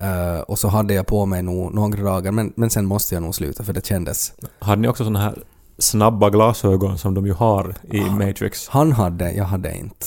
Eh, 0.00 0.40
och 0.40 0.58
så 0.58 0.68
hade 0.68 0.94
jag 0.94 1.06
på 1.06 1.26
mig 1.26 1.42
nog 1.42 1.74
några 1.74 2.02
dagar, 2.02 2.32
men, 2.32 2.52
men 2.56 2.70
sen 2.70 2.84
måste 2.86 3.14
jag 3.14 3.22
nog 3.22 3.34
sluta 3.34 3.64
för 3.64 3.72
det 3.72 3.86
kändes... 3.86 4.32
Hade 4.58 4.82
ni 4.82 4.88
också 4.88 5.04
såna 5.04 5.18
här 5.18 5.42
snabba 5.78 6.30
glasögon 6.30 6.98
som 6.98 7.14
de 7.14 7.26
ju 7.26 7.32
har 7.32 7.74
i 7.90 8.00
Ah. 8.00 8.10
Matrix? 8.10 8.68
Han 8.68 8.92
hade, 8.92 9.32
jag 9.32 9.44
hade 9.44 9.76
inte. 9.76 10.06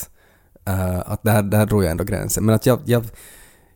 Eh, 0.66 1.00
att 1.06 1.24
där, 1.24 1.44
där 1.44 1.66
drog 1.66 1.84
jag 1.84 1.92
ändå 1.92 2.04
gränsen. 2.04 2.46
Men 2.46 2.56
att 2.56 2.66
jag, 2.66 2.80
jag, 2.86 3.04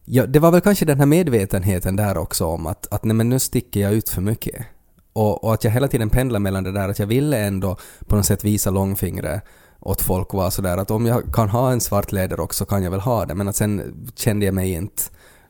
jag... 0.06 0.30
Det 0.30 0.40
var 0.40 0.52
väl 0.52 0.62
kanske 0.62 0.86
den 0.86 1.00
här 1.00 1.06
medvetenheten 1.06 1.96
där 1.96 2.18
också 2.18 2.46
om 2.46 2.68
att, 2.68 2.94
att 2.94 3.04
nej 3.04 3.16
men 3.16 3.30
nu 3.30 3.40
sticker 3.40 3.80
jag 3.80 3.94
ut 3.94 4.10
för 4.10 4.22
mycket. 4.22 4.66
Och, 5.14 5.44
och 5.44 5.54
att 5.54 5.64
jag 5.64 5.72
hela 5.72 5.88
tiden 5.88 6.10
pendlar 6.10 6.40
mellan 6.40 6.64
det 6.64 6.72
där 6.72 6.90
att 6.90 7.00
jag 7.00 7.08
ville 7.08 7.38
ändå 7.38 7.78
på 8.08 8.16
något 8.16 8.26
sätt 8.26 8.44
visa 8.44 8.70
långfingret 8.70 9.44
åt 9.80 10.02
folk 10.02 10.34
och 10.34 10.40
vara 10.40 10.52
sådär 10.52 10.78
att 10.78 10.92
om 10.92 11.06
jag 11.06 11.34
kan 11.34 11.50
ha 11.50 11.72
en 11.72 11.82
svart 11.82 12.12
läderrock 12.12 12.54
så 12.54 12.66
kan 12.66 12.84
jag 12.84 12.92
väl 12.92 13.00
ha 13.00 13.26
det. 13.26 13.36
Men 13.36 13.48
att 13.48 13.56
sen 13.56 13.94
kände 14.16 14.46
jag 14.46 14.56
mig 14.56 14.72
inte... 14.72 15.04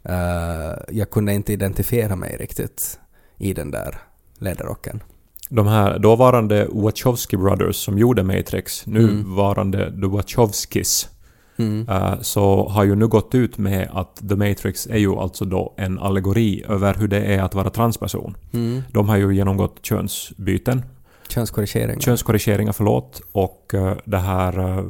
eh, 0.03 0.71
jag 0.89 1.09
kunde 1.11 1.33
inte 1.33 1.53
identifiera 1.53 2.15
mig 2.15 2.37
riktigt 2.39 2.99
i 3.37 3.53
den 3.53 3.71
där 3.71 3.97
läderrocken. 4.39 5.03
De 5.49 5.67
här 5.67 5.99
dåvarande 5.99 6.67
Wachowski 6.71 7.37
Brothers 7.37 7.75
som 7.75 7.97
gjorde 7.97 8.23
Matrix, 8.23 8.85
nuvarande 8.85 9.91
The 10.01 10.07
Wachowskis, 10.07 11.09
Mm. 11.57 11.87
så 12.21 12.67
har 12.69 12.83
ju 12.83 12.95
nu 12.95 13.07
gått 13.07 13.35
ut 13.35 13.57
med 13.57 13.89
att 13.93 14.29
The 14.29 14.35
Matrix 14.35 14.87
är 14.87 14.97
ju 14.97 15.15
alltså 15.15 15.45
då 15.45 15.73
en 15.77 15.99
allegori 15.99 16.63
över 16.67 16.93
hur 16.93 17.07
det 17.07 17.21
är 17.25 17.41
att 17.41 17.55
vara 17.55 17.69
transperson. 17.69 18.37
Mm. 18.53 18.81
De 18.91 19.09
har 19.09 19.17
ju 19.17 19.35
genomgått 19.35 19.79
könsbyten, 19.81 20.83
Könskorrigering. 21.29 21.99
könskorrigeringar 21.99 22.71
förlåt, 22.73 23.21
och 23.31 23.71
eh, 23.73 23.93
det 24.05 24.17
här... 24.17 24.59
eh, 24.59 24.83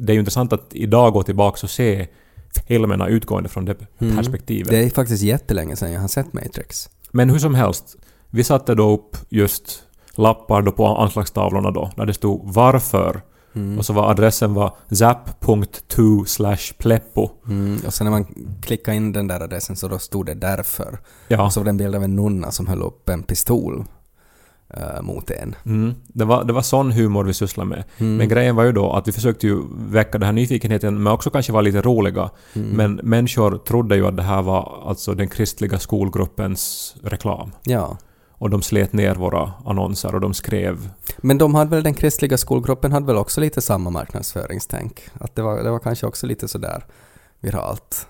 det 0.00 0.12
är 0.12 0.14
ju 0.14 0.18
intressant 0.18 0.52
att 0.52 0.66
idag 0.70 1.12
gå 1.12 1.22
tillbaka 1.22 1.58
och 1.62 1.70
se 1.70 2.06
filmerna 2.68 3.08
utgående 3.08 3.48
från 3.48 3.64
det 3.64 3.76
Mm. 3.98 4.16
perspektivet. 4.16 4.68
Det 4.70 4.78
är 4.84 4.90
faktiskt 4.90 5.22
jättelänge 5.22 5.76
sedan 5.76 5.92
jag 5.92 6.00
har 6.00 6.08
sett 6.08 6.32
Matrix. 6.32 6.88
Men 7.10 7.30
hur 7.30 7.38
som 7.38 7.54
helst, 7.54 7.96
vi 8.30 8.44
satte 8.44 8.74
då 8.74 8.90
upp 8.94 9.16
just 9.28 9.82
lappar 10.14 10.62
då 10.62 10.72
på 10.72 10.86
anslagstavlorna 10.86 11.70
då, 11.70 11.90
där 11.96 12.06
det 12.06 12.14
stod 12.14 12.40
”Varför?” 12.54 13.20
Mm. 13.56 13.78
och 13.78 13.86
så 13.86 13.92
var 13.92 14.10
adressen 14.10 14.54
var 14.54 14.76
zap.to 14.90 16.24
slash 16.26 16.72
pleppo. 16.78 17.30
Mm, 17.48 17.80
och 17.86 17.94
sen 17.94 18.04
när 18.04 18.10
man 18.10 18.26
klickade 18.62 18.96
in 18.96 19.12
den 19.12 19.26
där 19.28 19.40
adressen 19.40 19.76
så 19.76 19.88
då 19.88 19.98
stod 19.98 20.26
det 20.26 20.34
därför. 20.34 20.98
Ja, 21.28 21.44
Och 21.44 21.52
så 21.52 21.60
var 21.60 21.64
det 21.64 21.70
en 21.70 21.76
bild 21.76 21.94
av 21.94 22.04
en 22.04 22.16
nunna 22.16 22.50
som 22.50 22.66
höll 22.66 22.82
upp 22.82 23.08
en 23.08 23.22
pistol 23.22 23.84
eh, 24.74 25.02
mot 25.02 25.30
en. 25.30 25.54
mm, 25.66 25.94
det, 26.06 26.24
var, 26.24 26.44
det 26.44 26.52
var 26.52 26.62
sån 26.62 26.92
humor 26.92 27.24
vi 27.24 27.34
sysslade 27.34 27.68
med. 27.70 27.84
Mm. 27.98 28.16
Men 28.16 28.28
grejen 28.28 28.56
var 28.56 28.64
ju 28.64 28.72
då 28.72 28.92
att 28.92 29.08
vi 29.08 29.12
försökte 29.12 29.46
ju 29.46 29.62
väcka 29.88 30.18
den 30.18 30.26
här 30.26 30.32
nyfikenheten, 30.32 31.02
men 31.02 31.12
också 31.12 31.30
kanske 31.30 31.52
vara 31.52 31.62
lite 31.62 31.80
roliga. 31.82 32.30
Mm. 32.54 32.68
Men 32.68 32.94
människor 32.94 33.58
trodde 33.58 33.96
ju 33.96 34.06
att 34.06 34.16
det 34.16 34.22
här 34.22 34.42
var 34.42 34.82
alltså 34.86 35.14
den 35.14 35.28
kristliga 35.28 35.78
skolgruppens 35.78 36.94
reklam. 37.02 37.50
Ja. 37.64 37.98
Och 38.38 38.50
de 38.50 38.62
slet 38.62 38.92
ner 38.92 39.14
våra 39.14 39.52
annonser 39.64 40.14
och 40.14 40.20
de 40.20 40.34
skrev 40.34 40.90
Men 41.16 41.38
de 41.38 41.54
hade 41.54 41.70
väl, 41.70 41.82
den 41.82 41.94
kristliga 41.94 42.38
skolgruppen 42.38 42.92
hade 42.92 43.06
väl 43.06 43.16
också 43.16 43.40
lite 43.40 43.60
samma 43.60 43.90
marknadsföringstänk? 43.90 45.00
Att 45.20 45.34
det 45.34 45.42
var, 45.42 45.62
det 45.62 45.70
var 45.70 45.78
kanske 45.78 46.06
också 46.06 46.26
lite 46.26 46.48
sådär 46.48 46.84
viralt. 47.40 48.06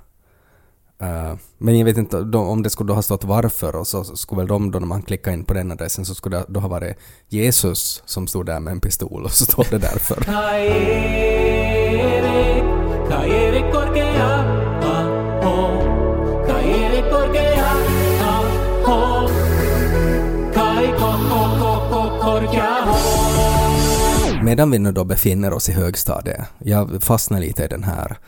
Eh, 0.98 1.34
men 1.58 1.78
jag 1.78 1.84
vet 1.84 1.96
inte 1.96 2.20
de, 2.20 2.48
om 2.48 2.62
det 2.62 2.70
skulle 2.70 2.88
då 2.88 2.94
ha 2.94 3.02
stått 3.02 3.24
varför 3.24 3.76
och 3.76 3.86
så 3.86 4.04
skulle 4.04 4.38
väl 4.38 4.48
de 4.48 4.70
då 4.70 4.78
när 4.78 4.86
man 4.86 5.02
klickar 5.02 5.32
in 5.32 5.44
på 5.44 5.54
den 5.54 5.72
adressen 5.72 6.04
så 6.04 6.14
skulle 6.14 6.36
det 6.36 6.44
då 6.48 6.60
ha 6.60 6.68
varit 6.68 6.96
Jesus 7.28 8.02
som 8.06 8.26
stod 8.26 8.46
där 8.46 8.60
med 8.60 8.72
en 8.72 8.80
pistol 8.80 9.24
och 9.24 9.32
så 9.32 9.44
står 9.44 9.66
det 9.70 9.78
därför. 9.78 10.16
Medan 24.42 24.70
vi 24.70 24.78
nu 24.78 24.92
då 24.92 25.04
befinner 25.04 25.52
oss 25.52 25.68
i 25.68 25.72
högstadiet, 25.72 26.40
jag 26.58 27.02
fastnar 27.02 27.40
lite 27.40 27.64
i 27.64 27.68
den 27.68 27.84
här 27.84 28.18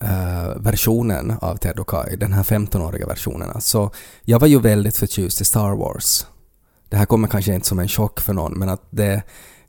eh, 0.00 0.56
versionen 0.56 1.34
av 1.40 1.56
Ted 1.56 1.78
och 1.78 1.88
Kai, 1.88 2.16
den 2.16 2.32
här 2.32 2.42
15-åriga 2.42 3.06
versionen. 3.06 3.50
Alltså, 3.50 3.90
jag 4.22 4.40
var 4.40 4.46
ju 4.46 4.60
väldigt 4.60 4.96
förtjust 4.96 5.40
i 5.40 5.44
Star 5.44 5.70
Wars. 5.70 6.26
Det 6.88 6.96
här 6.96 7.06
kommer 7.06 7.28
kanske 7.28 7.54
inte 7.54 7.66
som 7.68 7.78
en 7.78 7.88
chock 7.88 8.20
för 8.20 8.32
någon, 8.32 8.58
men 8.58 8.68
att 8.68 8.82
det, 8.90 9.22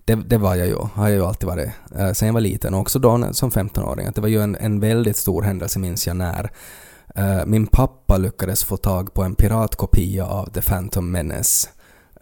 det, 0.06 0.15
det 0.15 0.38
var 0.38 0.56
jag 0.56 0.68
ju, 0.68 0.78
har 0.94 1.08
jag 1.10 1.18
ju 1.18 1.26
alltid 1.26 1.48
varit, 1.48 1.70
uh, 2.00 2.12
sen 2.13 2.26
jag 2.28 2.34
var 2.34 2.41
liten 2.41 2.74
och 2.74 2.80
också 2.80 3.00
då 3.00 3.34
som 3.34 3.52
15-åring. 3.52 4.08
Att 4.08 4.15
det 4.15 4.22
var 4.22 4.28
ju 4.28 4.41
en, 4.41 4.56
en 4.56 4.80
väldigt 4.80 5.18
stor 5.18 5.41
händelse 5.41 5.80
minns 5.80 6.08
jag 6.08 6.15
när 6.15 6.52
eh, 7.15 7.46
min 7.46 7.68
pappa 7.68 8.18
lyckades 8.18 8.63
få 8.63 8.78
tag 8.78 9.13
på 9.13 9.24
en 9.24 9.36
piratkopia 9.36 10.26
av 10.26 10.46
The 10.46 10.62
Phantom 10.62 11.12
Menace 11.12 11.70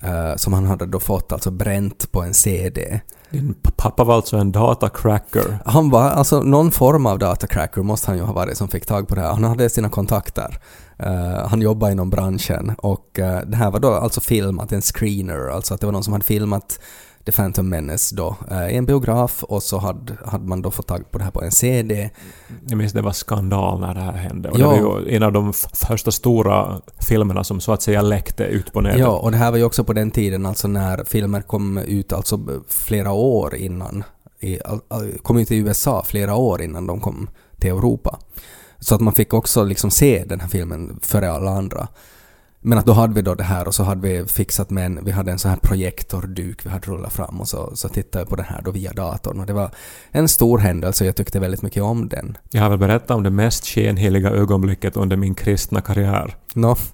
eh, 0.03 0.35
som 0.35 0.53
han 0.53 0.65
hade 0.65 0.85
då 0.85 0.99
fått 0.99 1.31
alltså 1.31 1.51
bränt 1.51 2.11
på 2.11 2.21
en 2.21 2.33
CD. 2.33 3.01
Din 3.29 3.55
pappa 3.75 4.03
var 4.03 4.15
alltså 4.15 4.37
en 4.37 4.51
datacracker. 4.51 5.57
Han 5.65 5.89
var, 5.89 6.09
alltså 6.09 6.41
någon 6.41 6.71
form 6.71 7.05
av 7.05 7.19
datacracker 7.19 7.81
måste 7.81 8.11
han 8.11 8.17
ju 8.17 8.23
ha 8.23 8.33
varit 8.33 8.57
som 8.57 8.67
fick 8.67 8.85
tag 8.85 9.07
på 9.07 9.15
det 9.15 9.21
här. 9.21 9.33
Han 9.33 9.43
hade 9.43 9.69
sina 9.69 9.89
kontakter. 9.89 10.59
Eh, 10.97 11.47
han 11.47 11.61
jobbade 11.61 11.91
inom 11.91 12.09
branschen 12.09 12.75
och 12.77 13.19
eh, 13.19 13.41
det 13.45 13.57
här 13.57 13.71
var 13.71 13.79
då 13.79 13.93
alltså 13.93 14.21
filmat, 14.21 14.71
en 14.71 14.81
screener, 14.81 15.49
alltså 15.49 15.73
att 15.73 15.79
det 15.79 15.87
var 15.87 15.91
någon 15.91 16.03
som 16.03 16.13
hade 16.13 16.25
filmat 16.25 16.79
The 17.25 17.31
Phantom 17.31 17.69
Menace 17.69 18.15
då 18.15 18.35
eh, 18.51 18.69
i 18.69 18.77
en 18.77 18.85
biograf 18.85 19.43
och 19.43 19.63
så 19.63 19.77
hade, 19.77 20.17
hade 20.25 20.47
man 20.47 20.61
då 20.61 20.71
fått 20.71 20.87
tag 20.87 21.11
på 21.11 21.17
det 21.17 21.23
här 21.23 21.31
på 21.31 21.43
en 21.43 21.51
CD. 21.51 22.09
Jag 22.67 22.77
minns 22.77 22.93
det 22.93 23.01
var 23.01 23.11
skandal 23.11 23.79
när 23.79 23.93
det 23.93 23.99
här 23.99 24.11
hände. 24.11 24.49
Och 24.49 24.59
Ja. 24.59 24.75
det 24.75 24.81
var 24.83 24.99
ju 24.99 25.15
en 25.15 25.23
av 25.23 25.31
de 25.31 25.53
första 25.73 26.11
stora 26.11 26.81
filmerna 26.99 27.43
som 27.43 27.59
så 27.61 27.71
att 27.71 27.81
säga 27.81 28.01
läckte 28.01 28.43
ut 28.43 28.73
på 28.73 28.81
nätet. 28.81 28.99
Ja, 28.99 29.17
och 29.17 29.31
det 29.31 29.37
här 29.37 29.51
var 29.51 29.57
ju 29.57 29.63
också 29.63 29.83
på 29.83 29.93
den 29.93 30.11
tiden 30.11 30.45
alltså 30.45 30.67
när 30.67 31.03
filmer 31.03 31.41
kom 31.41 31.77
ut 31.77 32.13
alltså 32.13 32.39
flera 32.67 33.11
år 33.11 33.55
innan. 33.55 34.03
I, 34.39 34.59
kom 35.21 35.37
ut 35.37 35.51
i 35.51 35.57
USA 35.57 36.03
flera 36.05 36.35
år 36.35 36.61
innan 36.61 36.87
de 36.87 36.99
kom 36.99 37.29
till 37.59 37.69
Europa. 37.69 38.19
Så 38.79 38.95
att 38.95 39.01
man 39.01 39.13
fick 39.13 39.33
också 39.33 39.63
liksom 39.63 39.91
se 39.91 40.23
den 40.27 40.39
här 40.39 40.47
filmen 40.47 40.99
före 41.01 41.31
alla 41.31 41.51
andra. 41.51 41.87
Men 42.65 42.77
att 42.77 42.85
då 42.85 42.93
hade 42.93 43.13
vi 43.13 43.21
då 43.21 43.35
det 43.35 43.43
här 43.43 43.67
och 43.67 43.75
så 43.75 43.83
hade 43.83 44.01
vi 44.01 44.25
fixat 44.27 44.69
med 44.69 44.85
en, 44.85 45.05
vi 45.05 45.11
hade 45.11 45.31
en 45.31 45.39
sån 45.39 45.51
här 45.51 45.57
projektorduk 45.57 46.65
vi 46.65 46.69
hade 46.69 46.87
rullat 46.87 47.13
fram 47.13 47.41
och 47.41 47.47
så, 47.47 47.71
så 47.75 47.89
tittade 47.89 48.25
vi 48.25 48.29
på 48.29 48.35
den 48.35 48.45
här 48.45 48.61
då 48.61 48.71
via 48.71 48.93
datorn 48.93 49.39
och 49.39 49.45
det 49.45 49.53
var 49.53 49.71
en 50.11 50.27
stor 50.27 50.57
händelse 50.57 51.03
och 51.03 51.07
jag 51.07 51.15
tyckte 51.15 51.39
väldigt 51.39 51.61
mycket 51.61 51.83
om 51.83 52.09
den. 52.09 52.37
Jag 52.49 52.61
har 52.61 52.69
väl 52.69 52.79
berättat 52.79 53.11
om 53.11 53.23
det 53.23 53.29
mest 53.29 53.65
skenheliga 53.65 54.29
ögonblicket 54.29 54.97
under 54.97 55.17
min 55.17 55.35
kristna 55.35 55.81
karriär. 55.81 56.35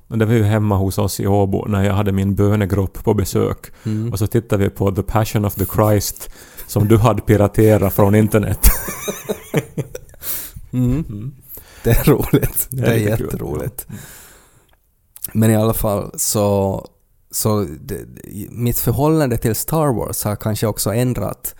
Och 0.07 0.17
Det 0.17 0.25
var 0.25 0.33
ju 0.33 0.43
hemma 0.43 0.75
hos 0.77 0.97
oss 0.97 1.19
i 1.19 1.27
Åbo 1.27 1.65
när 1.67 1.83
jag 1.83 1.93
hade 1.93 2.11
min 2.11 2.35
bönegrupp 2.35 3.03
på 3.03 3.13
besök. 3.13 3.57
mm. 3.85 4.11
Och 4.11 4.19
så 4.19 4.27
tittade 4.27 4.63
vi 4.63 4.69
på 4.69 4.91
The 4.91 5.03
Passion 5.03 5.45
of 5.45 5.55
the 5.55 5.65
Christ 5.65 6.29
som 6.67 6.87
du 6.87 6.97
hade 6.97 7.21
piraterat 7.21 7.93
från 7.93 8.15
internet. 8.15 8.59
Mm. 10.71 11.31
Det 11.83 11.89
är 11.89 12.03
roligt. 12.03 12.67
Det 12.69 12.85
är, 12.87 12.97
lite 12.99 13.17
kul. 13.17 13.25
jätteroligt. 13.25 13.87
Men 15.33 15.51
i 15.51 15.55
alla 15.55 15.73
fall 15.73 16.11
så, 16.15 16.85
så 17.31 17.65
det, 17.81 18.05
mitt 18.49 18.79
förhållande 18.79 19.37
till 19.37 19.55
Star 19.55 19.93
Wars 19.93 20.23
har 20.23 20.35
kanske 20.35 20.67
också 20.67 20.93
ändrat 20.93 21.55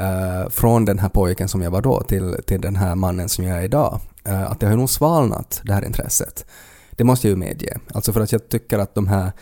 uh, 0.00 0.48
från 0.50 0.84
den 0.84 0.98
här 0.98 1.08
pojken 1.08 1.48
som 1.48 1.62
jag 1.62 1.70
var 1.70 1.82
då 1.82 2.02
till, 2.02 2.36
till 2.46 2.60
den 2.60 2.76
här 2.76 2.94
mannen 2.94 3.28
som 3.28 3.44
jag 3.44 3.58
är 3.58 3.62
idag. 3.62 4.00
Uh, 4.28 4.50
att 4.50 4.60
det 4.60 4.66
har 4.66 4.76
nog 4.76 4.90
svalnat, 4.90 5.60
det 5.64 5.72
här 5.72 5.84
intresset. 5.84 6.46
Det 6.90 7.04
måste 7.04 7.28
jag 7.28 7.30
ju 7.30 7.36
medge. 7.36 7.78
Alltså 7.94 8.12
för 8.12 8.20
att 8.20 8.32
jag 8.32 8.48
tycker 8.48 8.78
att 8.78 8.94
de 8.94 9.08
här 9.08 9.32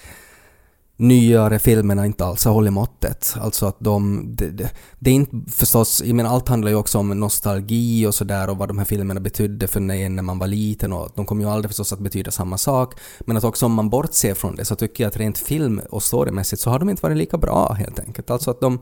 nyare 0.97 1.59
filmerna 1.59 2.07
inte 2.07 2.25
alls 2.25 2.45
har 2.45 2.53
hållit 2.53 2.73
måttet. 2.73 3.35
Alltså 3.41 3.67
att 3.67 3.77
de... 3.79 4.25
Det, 4.37 4.51
det, 4.51 4.71
det 4.99 5.11
är 5.11 5.15
inte 5.15 5.53
förstås... 5.53 6.03
Jag 6.05 6.15
menar 6.15 6.31
allt 6.31 6.49
handlar 6.49 6.71
ju 6.71 6.77
också 6.77 6.99
om 6.99 7.21
nostalgi 7.21 8.07
och 8.07 8.15
sådär 8.15 8.51
och 8.51 8.59
vad 8.59 8.69
de 8.69 8.79
här 8.79 8.85
filmerna 8.85 9.21
betydde 9.21 9.69
för 9.69 9.91
en 9.91 10.17
när 10.17 10.23
man 10.23 10.39
var 10.39 10.47
liten 10.47 10.93
och 10.93 11.11
de 11.15 11.27
kommer 11.27 11.45
ju 11.45 11.51
aldrig 11.51 11.71
förstås 11.71 11.93
att 11.93 11.99
betyda 11.99 12.31
samma 12.31 12.59
sak. 12.59 12.95
Men 13.21 13.37
att 13.37 13.45
också 13.45 13.67
om 13.67 13.73
man 13.73 13.91
bortser 13.91 14.35
från 14.35 14.57
det 14.57 14.65
så 14.65 14.77
tycker 14.77 15.05
jag 15.05 15.09
att 15.09 15.17
rent 15.17 15.39
film 15.39 15.81
och 15.91 16.03
storymässigt 16.03 16.63
så 16.63 16.71
har 16.71 16.79
de 16.79 16.89
inte 16.89 17.03
varit 17.03 17.17
lika 17.17 17.39
bra 17.39 17.73
helt 17.73 17.99
enkelt. 17.99 18.31
Alltså 18.31 18.51
att 18.51 18.61
de 18.61 18.81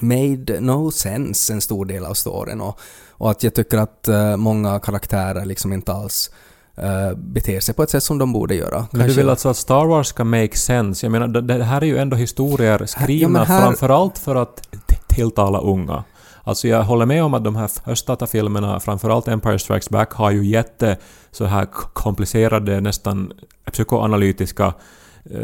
made 0.00 0.60
no 0.60 0.90
sense 0.90 1.52
en 1.52 1.60
stor 1.60 1.84
del 1.84 2.04
av 2.04 2.14
storyn 2.14 2.60
och, 2.60 2.78
och 3.10 3.30
att 3.30 3.42
jag 3.42 3.54
tycker 3.54 3.78
att 3.78 4.08
eh, 4.08 4.36
många 4.36 4.80
karaktärer 4.80 5.44
liksom 5.44 5.72
inte 5.72 5.92
alls 5.92 6.30
uh, 6.78 7.16
beter 7.16 7.60
sig 7.60 7.74
på 7.74 7.82
ett 7.82 7.90
sätt 7.90 8.02
som 8.02 8.18
de 8.18 8.32
borde 8.32 8.54
göra. 8.54 8.86
Men 8.90 9.06
du 9.06 9.14
vill 9.14 9.28
alltså 9.30 9.48
att 9.48 9.56
Star 9.56 9.86
Wars 9.86 10.06
ska 10.06 10.24
make 10.24 10.56
sense? 10.56 11.06
Jag 11.06 11.10
menar, 11.12 11.28
det, 11.28 11.64
här 11.64 11.80
är 11.80 11.86
ju 11.86 11.98
ändå 11.98 12.16
historier 12.16 12.86
skrivna 12.86 13.38
men 13.38 13.46
här- 13.46 13.62
framförallt 13.62 14.18
för 14.18 14.36
att 14.36 14.68
tilltala 15.06 15.58
unga. 15.58 16.04
Alltså 16.46 16.68
jag 16.68 16.82
håller 16.82 17.06
med 17.06 17.24
om 17.24 17.34
att 17.34 17.44
de 17.44 17.56
här 17.56 17.70
första 17.84 18.26
filmerna, 18.26 18.80
framförallt 18.80 19.28
Empire 19.28 19.58
Strikes 19.58 19.90
Back, 19.90 20.12
har 20.12 20.30
ju 20.30 20.44
jätte 20.46 20.96
så 21.30 21.44
här 21.44 21.66
komplicerade, 21.92 22.80
nästan 22.80 23.32
psykoanalytiska 23.72 24.74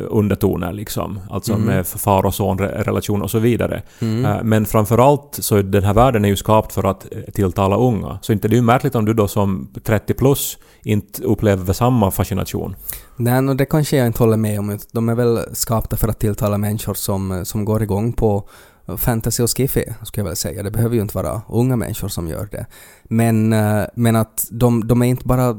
undertoner 0.08 0.72
liksom. 0.72 1.20
Alltså 1.30 1.52
Mm. 1.52 1.64
med 1.66 1.86
far 1.86 2.26
och 2.26 2.34
son-relation 2.34 3.22
och 3.22 3.30
så 3.30 3.38
vidare. 3.38 3.82
Mm. 4.00 4.24
Eh, 4.24 4.42
Men 4.42 4.66
framförallt 4.66 5.38
så 5.40 5.56
är 5.56 5.62
den 5.62 5.84
här 5.84 5.94
världen 5.94 6.24
är 6.24 6.28
ju 6.28 6.36
skapt 6.36 6.72
för 6.72 6.84
att 6.90 7.06
eh, 7.12 7.18
tilltala 7.34 7.76
unga. 7.76 8.18
Så 8.22 8.32
inte 8.32 8.48
det 8.48 8.54
är 8.54 8.56
ju 8.56 8.62
märkligt 8.62 8.94
om 8.94 9.04
du 9.04 9.14
då 9.14 9.28
som 9.28 9.68
30 9.84 10.14
plus 10.14 10.58
inte 10.82 11.22
upplever 11.22 11.72
samma 11.72 12.10
fascination. 12.10 12.76
Nej, 13.16 13.42
no, 13.42 13.54
det 13.54 13.64
kanske 13.64 13.96
jag 13.96 14.06
inte 14.06 14.22
håller 14.22 14.36
med 14.36 14.58
om. 14.58 14.78
De 14.92 15.08
är 15.08 15.14
väl 15.14 15.40
skapta 15.52 15.96
för 15.96 16.08
att 16.08 16.18
tilltala 16.18 16.58
människor 16.58 16.94
som, 16.94 17.40
som 17.44 17.64
går 17.64 17.82
igång 17.82 18.12
på 18.12 18.48
fantasy 18.96 19.42
och 19.42 19.50
skiffy, 19.56 19.84
skulle 20.02 20.22
jag 20.22 20.24
väl 20.28 20.36
säga. 20.36 20.62
Det 20.62 20.70
behöver 20.70 20.94
ju 20.96 21.02
inte 21.02 21.16
vara 21.16 21.42
unga 21.48 21.76
människor 21.76 22.08
som 22.08 22.28
gör 22.28 22.48
det. 22.50 22.66
Men, 23.04 23.52
eh, 23.52 23.82
men 23.94 24.16
att 24.16 24.46
de, 24.50 24.86
de 24.86 25.02
är 25.02 25.06
inte 25.06 25.26
bara... 25.26 25.56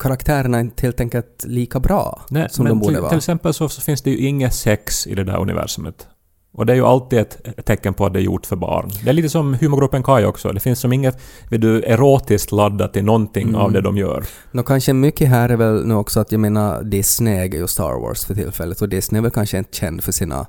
Karaktärerna 0.00 0.56
är 0.56 0.60
inte 0.60 0.86
helt 0.86 1.00
enkelt 1.00 1.44
lika 1.44 1.80
bra 1.80 2.20
Nej, 2.30 2.46
som 2.50 2.62
men 2.64 2.70
de 2.70 2.78
borde 2.78 2.92
till, 2.92 3.00
vara. 3.00 3.08
till 3.10 3.18
exempel 3.18 3.54
så, 3.54 3.68
så 3.68 3.80
finns 3.80 4.02
det 4.02 4.10
ju 4.10 4.16
inget 4.18 4.54
sex 4.54 5.06
i 5.06 5.14
det 5.14 5.24
där 5.24 5.36
universumet. 5.40 6.06
Och 6.52 6.66
det 6.66 6.72
är 6.72 6.76
ju 6.76 6.84
alltid 6.86 7.18
ett 7.18 7.64
tecken 7.66 7.94
på 7.94 8.06
att 8.06 8.12
det 8.12 8.18
är 8.18 8.22
gjort 8.22 8.46
för 8.46 8.56
barn. 8.56 8.90
Det 9.04 9.10
är 9.10 9.14
lite 9.14 9.28
som 9.28 9.54
humorgruppen 9.54 10.02
Kai 10.02 10.24
också. 10.24 10.52
Det 10.52 10.60
finns 10.60 10.80
som 10.80 10.92
inget 10.92 11.20
vet 11.50 11.60
du, 11.60 11.82
erotiskt 11.82 12.52
laddat 12.52 12.96
i 12.96 13.02
någonting 13.02 13.48
Mm. 13.48 13.60
av 13.60 13.72
det 13.72 13.80
de 13.80 13.96
gör. 13.96 14.24
Nå, 14.52 14.62
kanske 14.62 14.92
mycket 14.92 15.28
här 15.28 15.48
är 15.48 15.56
väl 15.56 15.86
nu 15.86 15.94
också 15.94 16.20
att 16.20 16.32
jag 16.32 16.40
menar 16.40 16.82
Disney 16.82 17.34
äger 17.38 17.58
ju 17.58 17.66
Star 17.66 18.00
Wars 18.00 18.24
för 18.24 18.34
tillfället 18.34 18.82
och 18.82 18.88
Disney 18.88 19.18
är 19.18 19.22
väl 19.22 19.30
kanske 19.30 19.58
inte 19.58 19.76
känd 19.76 20.04
för 20.04 20.12
sina 20.12 20.46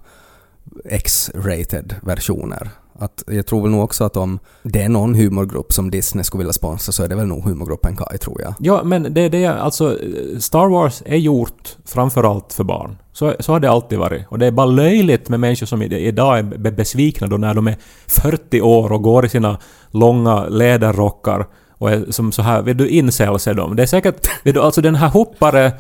X-rated 0.86 1.96
versioner. 2.02 2.70
Att 3.00 3.24
jag 3.28 3.46
tror 3.46 3.62
väl 3.62 3.72
nog 3.72 3.84
också 3.84 4.04
att 4.04 4.18
om 4.18 4.40
det 4.64 4.82
är 4.82 4.90
någon 4.90 5.16
humorgrupp 5.16 5.74
som 5.74 5.92
Disney 5.92 6.24
skulle 6.24 6.40
vilja 6.40 6.54
sponsra 6.54 6.92
så 6.92 7.04
är 7.04 7.08
det 7.08 7.16
väl 7.16 7.28
nog 7.28 7.44
humorgruppen 7.44 7.96
Kai 7.96 8.18
tror 8.18 8.42
jag. 8.42 8.54
Ja, 8.60 8.84
men 8.84 9.14
det 9.14 9.22
är 9.22 9.30
det, 9.30 9.46
alltså 9.46 10.00
eh, 10.02 10.40
Star 10.40 10.70
Wars 10.70 11.04
är 11.06 11.18
gjort 11.18 11.78
framförallt 11.86 12.54
för 12.54 12.64
barn. 12.64 12.98
Så, 13.12 13.36
så 13.40 13.52
har 13.52 13.60
det 13.60 13.70
alltid 13.70 14.00
varit. 14.00 14.26
Och 14.30 14.40
det 14.40 14.46
är 14.46 14.52
bara 14.52 14.66
löjligt 14.66 15.30
med 15.30 15.40
människor 15.40 15.66
som 15.66 15.82
idag 15.82 16.40
är 16.40 16.72
besvikna 16.72 17.28
då 17.28 17.38
när 17.38 17.54
de 17.54 17.68
är 17.68 17.78
40 18.08 18.62
år 18.62 18.92
och 18.92 19.04
går 19.04 19.26
i 19.26 19.30
sina 19.30 19.58
långa 19.92 20.46
läderrockar 20.46 21.48
och 21.80 21.92
är 21.92 22.12
som 22.12 22.32
så 22.32 22.42
här, 22.42 22.62
vet 22.62 22.78
du, 22.78 22.90
incels 22.90 23.48
är 23.48 23.54
de. 23.54 23.76
Det 23.76 23.84
är 23.84 23.88
säkert, 23.88 24.28
vet 24.44 24.54
du, 24.54 24.62
alltså 24.62 24.82
den 24.82 24.96
här 24.96 25.10
hoppare 25.10 25.72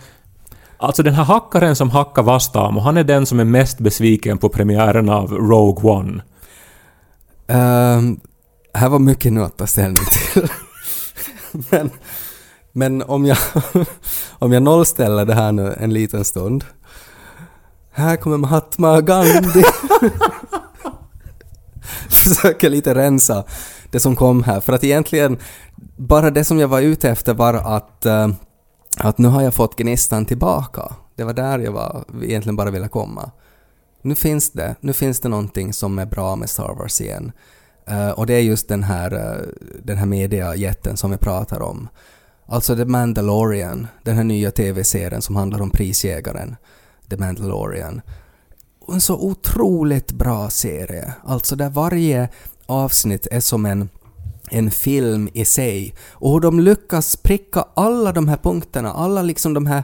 Alltså 0.82 1.04
den 1.04 1.14
här 1.14 1.24
hackaren 1.24 1.76
som 1.76 1.90
hackar 1.90 2.24
Vastamo, 2.24 2.80
han 2.80 2.98
är 2.98 3.04
den 3.04 3.26
som 3.26 3.40
är 3.40 3.46
mest 3.46 3.80
besviken 3.80 4.38
på 4.38 4.50
premiären 4.50 5.10
av 5.10 5.32
Rogue 5.32 5.92
One. 5.92 6.24
Um, 7.48 8.20
här 8.74 8.90
var 8.90 9.00
mycket 9.00 9.34
nu 9.34 9.44
att 9.44 9.58
ta 9.58 9.68
ställning 9.68 10.04
till. 10.12 10.50
men, 11.70 11.90
men 12.72 13.02
om 13.02 13.26
jag, 13.26 13.38
om 14.40 14.54
jag 14.54 14.64
nollställer 14.64 15.26
det 15.26 15.34
här 15.34 15.52
nu 15.52 15.76
en 15.80 15.94
liten 15.94 16.26
stund. 16.26 16.66
Här 17.92 18.16
kommer 18.16 18.38
Mahatma 18.38 19.02
Gandhi. 19.02 19.60
Försöker 22.10 22.70
lite 22.70 22.96
rensa 22.96 23.44
det 23.92 24.00
som 24.00 24.16
kom 24.16 24.44
här. 24.44 24.60
För 24.60 24.74
att 24.74 24.84
egentligen, 24.84 25.38
bara 25.98 26.32
det 26.32 26.44
som 26.44 26.60
jag 26.60 26.68
var 26.68 26.82
ute 26.82 27.10
efter 27.10 27.34
var 27.34 27.54
att, 27.54 28.06
ehm, 28.06 28.36
att 29.00 29.18
nu 29.18 29.28
har 29.28 29.42
jag 29.42 29.54
fått 29.54 29.76
gnistan 29.76 30.26
tillbaka. 30.26 30.94
Det 31.16 31.24
var 31.24 31.34
där 31.34 31.60
jag 31.60 31.72
var, 31.72 32.06
egentligen 32.24 32.56
bara 32.56 32.72
ville 32.72 32.88
komma. 32.88 33.32
Nu 34.02 34.16
finns 34.16 34.52
det, 34.52 34.76
nu 34.80 34.94
finns 34.94 35.20
det 35.20 35.30
någonting 35.30 35.74
som 35.74 36.00
är 36.00 36.06
bra 36.06 36.36
med 36.36 36.50
Star 36.50 36.76
Wars 36.76 37.02
igen. 37.02 37.32
Uh, 37.92 38.10
och 38.10 38.26
det 38.26 38.34
är 38.34 38.42
just 38.42 38.68
den 38.68 38.84
här, 38.84 39.14
uh, 39.14 39.48
den 39.84 39.98
här 39.98 40.06
mediajätten 40.06 40.98
som 40.98 41.12
vi 41.12 41.18
pratar 41.18 41.62
om. 41.62 41.88
Alltså 42.46 42.76
The 42.76 42.86
Mandalorian, 42.86 43.88
den 44.04 44.16
här 44.16 44.24
nya 44.24 44.52
TV-serien 44.52 45.22
som 45.22 45.36
handlar 45.36 45.62
om 45.62 45.70
prisjägaren. 45.70 46.56
The 47.10 47.18
Mandalorian. 47.18 48.02
En 48.88 49.02
så 49.02 49.16
otroligt 49.16 50.12
bra 50.12 50.50
serie. 50.50 51.14
Alltså 51.24 51.56
där 51.56 51.70
varje 51.70 52.30
avsnitt 52.66 53.28
är 53.32 53.40
som 53.40 53.66
en 53.66 53.90
en 54.50 54.72
film 54.72 55.30
i 55.34 55.46
sig. 55.46 55.94
Och 56.12 56.32
hur 56.32 56.40
de 56.40 56.60
lyckas 56.60 57.16
pricka 57.16 57.66
alla 57.74 58.12
de 58.12 58.28
här 58.28 58.38
punkterna, 58.38 58.94
alla 58.94 59.22
liksom 59.22 59.54
de 59.54 59.66
här 59.66 59.84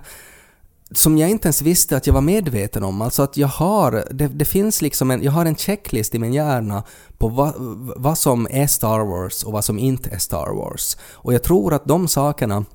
som 0.92 1.18
jag 1.18 1.30
inte 1.30 1.48
ens 1.48 1.62
visste 1.62 1.98
att 1.98 2.08
jag 2.08 2.14
var 2.14 2.22
medveten 2.22 2.84
om. 2.84 3.02
Alltså 3.02 3.24
att 3.24 3.38
jag 3.38 3.48
har, 3.48 4.08
det, 4.12 4.28
det 4.28 4.46
finns 4.46 4.82
liksom 4.82 5.12
en, 5.12 5.24
jag 5.24 5.32
har 5.32 5.46
en 5.46 5.56
checklist 5.56 6.16
i 6.16 6.20
min 6.20 6.34
hjärna 6.34 6.84
på 7.18 7.28
vad, 7.28 7.54
vad 7.98 8.18
som 8.18 8.48
är 8.52 8.68
Star 8.68 9.00
Wars 9.00 9.44
och 9.44 9.52
vad 9.52 9.66
som 9.66 9.80
inte 9.80 10.10
är 10.10 10.18
Star 10.18 10.56
Wars. 10.56 10.98
Och 11.14 11.34
jag 11.34 11.44
tror 11.44 11.74
att 11.74 11.86
de 11.86 12.08
sakerna 12.08 12.66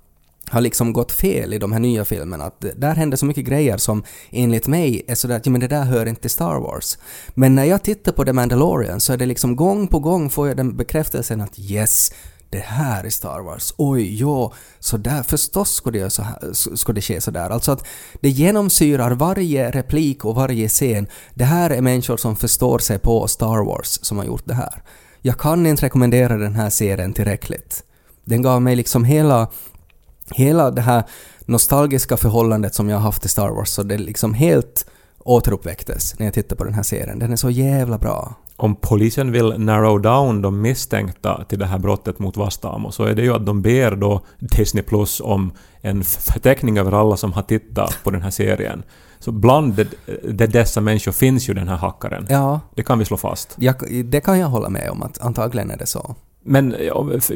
har 0.50 0.60
liksom 0.60 0.92
gått 0.92 1.12
fel 1.12 1.54
i 1.54 1.58
de 1.58 1.72
här 1.72 1.80
nya 1.80 2.04
filmerna. 2.04 2.44
Att 2.44 2.64
där 2.76 2.94
händer 2.94 3.16
så 3.16 3.26
mycket 3.26 3.44
grejer 3.44 3.76
som 3.76 4.04
enligt 4.30 4.66
mig 4.66 5.02
är 5.06 5.14
sådär 5.14 5.36
att 5.36 5.46
ja, 5.46 5.52
men 5.52 5.60
det 5.60 5.68
där 5.68 5.84
hör 5.84 6.06
inte 6.06 6.20
till 6.20 6.30
Star 6.30 6.60
Wars. 6.60 6.98
Men 7.34 7.54
när 7.54 7.64
jag 7.64 7.82
tittar 7.82 8.12
på 8.12 8.24
The 8.24 8.32
Mandalorian 8.32 9.00
så 9.00 9.12
är 9.12 9.16
det 9.16 9.26
liksom 9.26 9.56
gång 9.56 9.88
på 9.88 9.98
gång 9.98 10.30
får 10.30 10.48
jag 10.48 10.56
den 10.56 10.76
bekräftelsen 10.76 11.40
att 11.40 11.58
yes, 11.58 12.12
det 12.50 12.58
här 12.58 13.04
är 13.04 13.10
Star 13.10 13.40
Wars. 13.40 13.74
Oj, 13.76 14.20
ja, 14.20 14.52
så 14.78 14.96
där 14.96 15.22
förstås 15.22 15.74
ska 15.74 15.90
det, 15.90 16.10
så 16.10 16.22
här, 16.22 16.52
skulle 16.52 16.96
det 16.96 17.02
ske 17.02 17.20
sådär. 17.20 17.50
Alltså 17.50 17.72
att 17.72 17.86
det 18.20 18.28
genomsyrar 18.28 19.10
varje 19.10 19.70
replik 19.70 20.24
och 20.24 20.34
varje 20.34 20.68
scen. 20.68 21.06
Det 21.34 21.44
här 21.44 21.70
är 21.70 21.80
människor 21.80 22.16
som 22.16 22.36
förstår 22.36 22.78
sig 22.78 22.98
på 22.98 23.28
Star 23.28 23.64
Wars 23.64 23.98
som 24.02 24.18
har 24.18 24.24
gjort 24.24 24.46
det 24.46 24.54
här. 24.54 24.82
Jag 25.22 25.38
kan 25.38 25.66
inte 25.66 25.86
rekommendera 25.86 26.36
den 26.36 26.54
här 26.54 26.70
serien 26.70 27.12
tillräckligt. 27.12 27.82
Den 28.24 28.42
gav 28.42 28.62
mig 28.62 28.76
liksom 28.76 29.04
hela 29.04 29.48
hela 30.34 30.70
det 30.70 30.80
här 30.80 31.04
nostalgiska 31.46 32.16
förhållandet 32.16 32.74
som 32.74 32.88
jag 32.88 32.96
har 32.96 33.02
haft 33.02 33.20
till 33.20 33.30
Star 33.30 33.48
Wars 33.48 33.68
så 33.68 33.82
det 33.82 33.98
liksom 33.98 34.34
helt 34.34 34.86
återuppväcktes 35.18 36.18
när 36.18 36.26
jag 36.26 36.34
tittar 36.34 36.56
på 36.56 36.64
den 36.64 36.74
här 36.74 36.82
serien. 36.82 37.18
Den 37.18 37.32
är 37.32 37.36
så 37.36 37.50
jävla 37.50 37.98
bra. 37.98 38.34
Om 38.56 38.76
polisen 38.76 39.32
vill 39.32 39.58
narrow 39.58 40.00
down 40.00 40.42
de 40.42 40.60
misstänkta 40.62 41.44
till 41.48 41.58
det 41.58 41.66
här 41.66 41.78
brottet 41.78 42.18
mot 42.18 42.36
Vastamo 42.36 42.90
så 42.92 43.04
är 43.04 43.14
det 43.14 43.22
ju 43.22 43.34
att 43.34 43.46
de 43.46 43.62
ber 43.62 43.96
då 43.96 44.20
Disney 44.38 44.82
Plus 44.82 45.20
om 45.20 45.52
en 45.80 46.04
förteckning 46.04 46.78
över 46.78 46.92
alla 46.92 47.16
som 47.16 47.32
har 47.32 47.42
tittat 47.42 47.98
på 48.04 48.10
den 48.10 48.22
här 48.22 48.30
serien. 48.30 48.82
Så 49.18 49.32
bland 49.32 49.74
det, 49.74 49.88
det 50.32 50.46
dessa 50.46 50.80
människor 50.80 51.12
finns 51.12 51.48
ju 51.48 51.54
den 51.54 51.68
här 51.68 51.76
hackaren. 51.76 52.26
Ja, 52.30 52.60
Det 52.74 52.82
kan 52.82 52.98
vi 52.98 53.04
slå 53.04 53.16
fast. 53.16 53.54
jag, 53.58 53.74
det 54.04 54.20
kan 54.20 54.38
jag 54.38 54.48
hålla 54.48 54.68
med 54.68 54.90
om 54.90 55.02
att 55.02 55.20
antagligen 55.20 55.70
är 55.70 55.76
det 55.76 55.86
så. 55.86 56.14
Men 56.42 56.72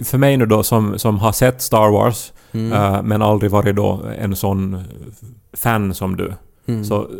för 0.05 0.19
mig 0.19 0.37
nu 0.37 0.47
då 0.47 0.63
som, 0.63 0.99
som 0.99 1.19
har 1.19 1.33
sett 1.33 1.63
Star 1.63 1.91
Wars 1.91 2.33
Mm. 2.55 2.73
eh, 2.73 3.03
men 3.03 3.23
aldrig 3.23 3.51
varit 3.51 3.77
då 3.77 4.01
en 4.19 4.37
sån 4.37 4.85
fan 5.53 5.95
som 5.95 6.17
du. 6.17 6.33
Mm. 6.67 6.85
Så 6.85 7.11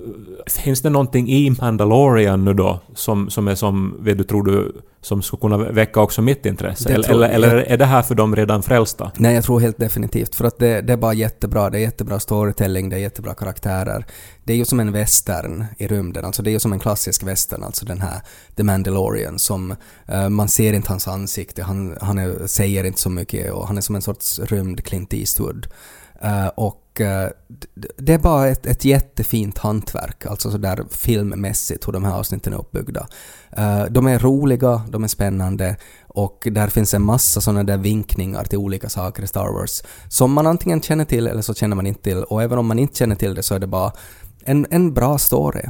finns 0.47 0.83
det 0.83 0.91
någonting 0.91 1.29
i 1.29 1.57
Mandalorian 1.61 2.45
nu 2.45 2.55
då 2.55 2.81
som, 2.95 3.31
som 3.31 3.49
är 3.49 3.55
som, 3.55 3.97
vet 4.01 4.19
du, 4.19 4.25
tror 4.25 4.45
du, 4.45 4.73
som 5.01 5.23
skulle 5.23 5.41
kunna 5.41 5.57
väcka 5.57 6.01
också 6.01 6.23
mitt 6.23 6.47
intresse? 6.47 6.95
Eller, 6.95 7.09
eller, 7.09 7.29
eller 7.29 7.57
är 7.57 7.77
det 7.77 7.85
här 7.85 8.03
för 8.03 8.15
de 8.15 8.37
redan 8.37 8.63
frälsta? 8.63 9.11
Nej, 9.17 9.35
jag 9.35 9.45
tror 9.45 9.61
helt 9.61 9.79
definitivt. 9.79 10.35
För 10.35 10.45
att 10.45 10.59
det, 10.59 10.81
det 10.81 10.93
är 10.93 10.97
bara 10.97 11.15
jättebra. 11.15 11.71
Det 11.71 11.79
är 11.79 11.81
jättebra 11.81 12.21
storytelling, 12.21 12.89
det 12.89 12.97
är 12.97 13.01
jättebra 13.01 13.35
karaktärer. 13.35 14.07
Det 14.45 14.53
är 14.53 14.57
ju 14.57 14.65
som 14.65 14.81
en 14.81 14.93
western 14.93 15.65
i 15.79 15.87
rymden. 15.87 16.25
Alltså 16.25 16.43
det 16.43 16.51
är 16.51 16.53
ju 16.53 16.61
som 16.61 16.73
en 16.73 16.79
klassisk 16.79 17.23
western, 17.23 17.63
alltså 17.63 17.87
den 17.87 18.01
här 18.01 18.21
The 18.57 18.63
Mandalorian 18.63 19.39
som 19.39 19.75
eh, 20.07 20.29
man 20.29 20.49
ser 20.49 20.73
inte 20.73 20.89
hans 20.89 21.09
ansikte, 21.09 21.63
han, 21.63 21.97
han 22.01 22.19
är, 22.19 22.47
säger 22.47 22.85
inte 22.85 23.01
så 23.01 23.11
mycket 23.11 23.53
och 23.53 23.67
han 23.67 23.77
är 23.77 23.81
som 23.81 23.95
en 23.95 24.03
sorts 24.03 24.39
rymd 24.39 24.85
Clint 24.85 25.15
Eastwood. 25.15 25.67
Eh, 26.23 26.47
och 26.47 27.01
eh, 27.01 27.29
det 27.97 28.13
är 28.13 28.19
bara 28.19 28.49
ett, 28.49 28.67
ett 28.67 28.85
jättefint 28.85 29.59
hantverk, 29.59 30.27
alltså 30.27 30.51
sådär 30.51 30.85
filmmässigt 30.91 31.89
hur 31.89 31.93
de 31.93 32.05
här 32.05 32.15
avsnitten 32.15 32.53
är 32.53 32.57
uppbyggda. 32.57 33.07
Eh, 33.53 33.85
de 33.85 34.07
är 34.07 34.19
roliga, 34.19 34.83
de 34.89 35.05
är 35.05 35.09
spännande 35.09 35.77
och 36.09 36.49
där 36.51 36.69
finns 36.69 36.95
en 36.95 37.03
massa 37.03 37.41
sådana 37.41 37.65
där 37.65 37.77
vinkningar 37.77 38.45
till 38.45 38.59
olika 38.59 38.89
saker 38.89 39.23
i 39.23 39.27
Star 39.27 39.53
Wars 39.53 39.83
som 40.09 40.33
man 40.33 40.47
antingen 40.47 40.83
känner 40.83 41.05
till 41.05 41.27
eller 41.27 41.43
så 41.43 41.55
känner 41.55 41.77
man 41.77 41.87
inte 41.87 42.03
till 42.03 42.23
och 42.23 42.43
även 42.43 42.59
om 42.59 42.67
man 42.67 42.79
inte 42.79 42.99
känner 42.99 43.17
till 43.17 43.35
det 43.35 43.43
så 43.43 43.55
är 43.55 43.59
det 43.59 43.67
bara 43.67 43.93
en, 44.45 44.67
en 44.71 44.95
bra 44.95 45.19
story. 45.19 45.63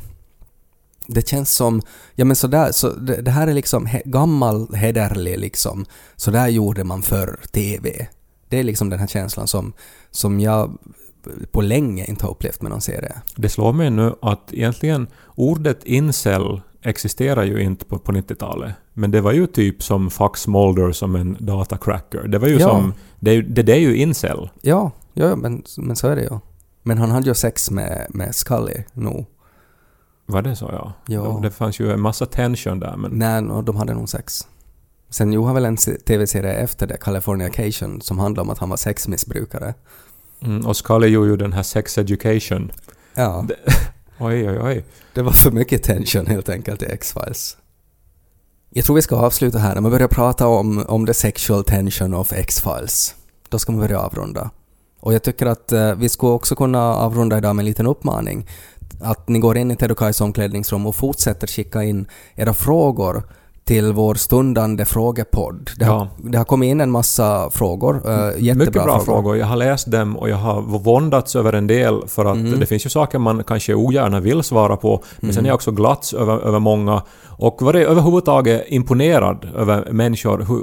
Det 1.07 1.29
känns 1.29 1.55
som, 1.55 1.83
ja 2.15 2.25
men 2.25 2.37
sådär, 2.37 2.73
så 2.73 2.89
det, 2.91 3.23
det 3.23 3.31
här 3.31 3.47
är 3.47 3.55
liksom 3.55 3.87
he, 3.87 4.03
gammal 4.05 4.75
hederlig 4.75 5.39
liksom, 5.39 5.87
sådär 6.17 6.49
gjorde 6.49 6.85
man 6.85 7.03
förr 7.03 7.41
TV. 7.53 8.07
Det 8.49 8.59
är 8.59 8.63
liksom 8.63 8.91
den 8.91 8.99
här 8.99 9.07
känslan 9.07 9.49
som, 9.49 9.73
som 10.15 10.41
jag 10.41 10.79
på 11.53 11.61
länge 11.61 12.05
inte 12.05 12.25
har 12.27 12.31
upplevt 12.31 12.63
med 12.63 12.71
någon 12.71 12.81
serie. 12.81 13.13
Det 13.37 13.49
slår 13.49 13.73
mig 13.73 13.91
nu 13.91 14.15
att 14.23 14.53
egentligen 14.53 15.07
ordet 15.35 15.85
incel 15.85 16.61
existerar 16.83 17.45
ju 17.45 17.63
inte 17.63 17.85
på, 17.85 17.99
på 17.99 18.13
90-talet. 18.13 18.75
Men 18.93 19.11
det 19.11 19.21
var 19.21 19.33
ju 19.33 19.47
typ 19.47 19.83
som 19.83 20.11
Fox 20.11 20.49
Mulder 20.49 20.93
som 20.93 21.15
en 21.17 21.37
datacracker. 21.41 22.29
Det 22.29 22.39
var 22.39 22.49
ju 22.49 22.59
Ja. 22.59 22.69
som... 22.69 22.93
Det, 23.21 23.31
är 23.31 23.35
ju- 23.35 23.43
det, 23.43 23.63
det 23.63 23.73
är 23.73 23.81
ju 23.81 23.97
incel. 23.97 24.51
Ja, 24.61 24.91
ja 25.15 25.37
men, 25.37 25.63
men 25.79 25.97
så 25.97 26.09
är 26.09 26.17
det 26.17 26.23
ju. 26.23 26.39
Men 26.83 26.99
han 26.99 27.11
hade 27.11 27.29
ju 27.29 27.35
sex 27.35 27.71
med, 27.71 28.07
med 28.11 28.35
Scully 28.35 28.83
nog. 28.93 29.27
Var 30.27 30.43
det 30.43 30.57
så 30.57 30.69
ja? 30.73 30.93
Ja. 31.07 31.39
Det 31.43 31.51
fanns 31.51 31.81
ju 31.81 31.93
en 31.93 32.01
massa 32.01 32.27
tension 32.27 32.81
där 32.81 32.97
men... 32.97 33.11
Nej, 33.11 33.45
och 33.45 33.65
de 33.65 33.77
hade 33.77 33.95
nog 33.95 34.09
sex. 34.09 34.47
Sen 35.15 35.33
gjorde 35.33 35.47
han 35.47 35.55
väl 35.55 35.65
en 35.65 35.79
se- 35.79 35.99
TV-serie 35.99 36.53
efter 36.53 36.87
det, 36.87 36.97
Californication, 36.97 38.01
som 38.01 38.19
handlar 38.19 38.43
om 38.43 38.51
att 38.51 38.59
han 38.59 38.69
var 38.69 38.77
sexmissbrukare. 38.77 39.75
Mm, 40.43 40.67
och 40.67 40.77
Scully 40.77 41.07
gjorde 41.09 41.31
ju 41.31 41.37
den 41.37 41.53
här 41.53 41.63
Sex 41.63 41.99
Education. 41.99 42.73
Ja, 43.15 43.47
Oj, 44.19 44.51
oj, 44.51 44.59
oj. 44.63 44.85
det 45.15 45.23
var 45.23 45.33
för 45.33 45.51
mycket 45.51 45.83
tension 45.83 46.27
helt 46.27 46.49
enkelt 46.49 46.83
i 46.83 46.87
X-Files. 46.87 47.57
Jag 48.71 48.85
tror 48.85 48.97
vi 48.97 49.03
ska 49.03 49.17
avsluta 49.17 49.59
här 49.59 49.75
när 49.75 49.81
man 49.81 49.91
börjar 49.91 50.09
prata 50.09 50.47
om, 50.47 50.85
om 50.89 51.07
the 51.07 51.15
sexual 51.15 51.65
tension 51.65 52.15
of 52.15 52.33
X-Files. 52.33 53.15
Då 53.49 53.59
ska 53.59 53.73
man 53.73 53.81
börja 53.81 54.01
avrunda. 54.01 54.51
Och 55.01 55.15
jag 55.15 55.23
tycker 55.23 55.47
att 55.47 55.73
eh, 55.73 55.95
vi 55.95 56.09
skulle 56.09 56.33
också 56.33 56.57
kunna 56.57 56.95
avrunda 56.95 57.39
idag 57.39 57.57
med 57.57 57.63
en 57.63 57.67
liten 57.67 57.87
uppmaning. 57.87 58.49
Att 59.01 59.29
ni 59.29 59.39
går 59.39 59.57
in 59.57 59.71
i 59.71 59.77
Tedokais 59.77 60.21
omklädningsrum 60.21 60.87
och 60.87 60.95
fortsätter 60.95 61.47
skicka 61.47 61.83
in 61.83 62.07
era 62.35 62.55
frågor 62.55 63.23
till 63.65 63.93
vår 63.93 64.15
stundande 64.15 64.85
frågepodd. 64.85 65.71
Det 65.79 65.85
har, 65.85 65.95
Ja. 65.95 66.09
det 66.31 66.39
har 66.39 66.45
kommit 66.45 66.67
in 66.71 66.81
en 66.81 66.91
massa 66.91 67.51
frågor, 67.51 67.95
eh, 68.11 68.13
jättebra 68.39 68.55
Mycket 68.67 68.85
bra 68.85 69.01
frågor. 69.01 69.37
Jag 69.37 69.47
har 69.47 69.57
läst 69.57 69.91
dem 69.91 70.17
och 70.17 70.29
jag 70.29 70.37
har 70.37 70.61
våndats 70.63 71.37
över 71.37 71.53
en 71.53 71.67
del 71.67 72.03
för 72.09 72.25
att 72.25 72.37
Mm. 72.37 72.61
det 72.61 72.67
finns 72.67 72.87
ju 72.87 72.91
saker 72.91 73.19
man 73.19 73.45
kanske 73.45 73.75
ogärna 73.75 74.21
vill 74.21 74.43
svara 74.43 74.77
på. 74.77 75.03
Men 75.21 75.33
sen 75.33 75.45
är 75.45 75.49
jag 75.49 75.55
också 75.55 75.71
glatt 75.71 76.13
över, 76.19 76.39
över 76.47 76.59
många 76.59 77.03
och 77.39 77.63
var 77.63 77.75
överhuvudtaget 77.75 78.65
imponerad 78.69 79.49
över 79.57 79.93
människor, 79.93 80.39
hur, 80.39 80.63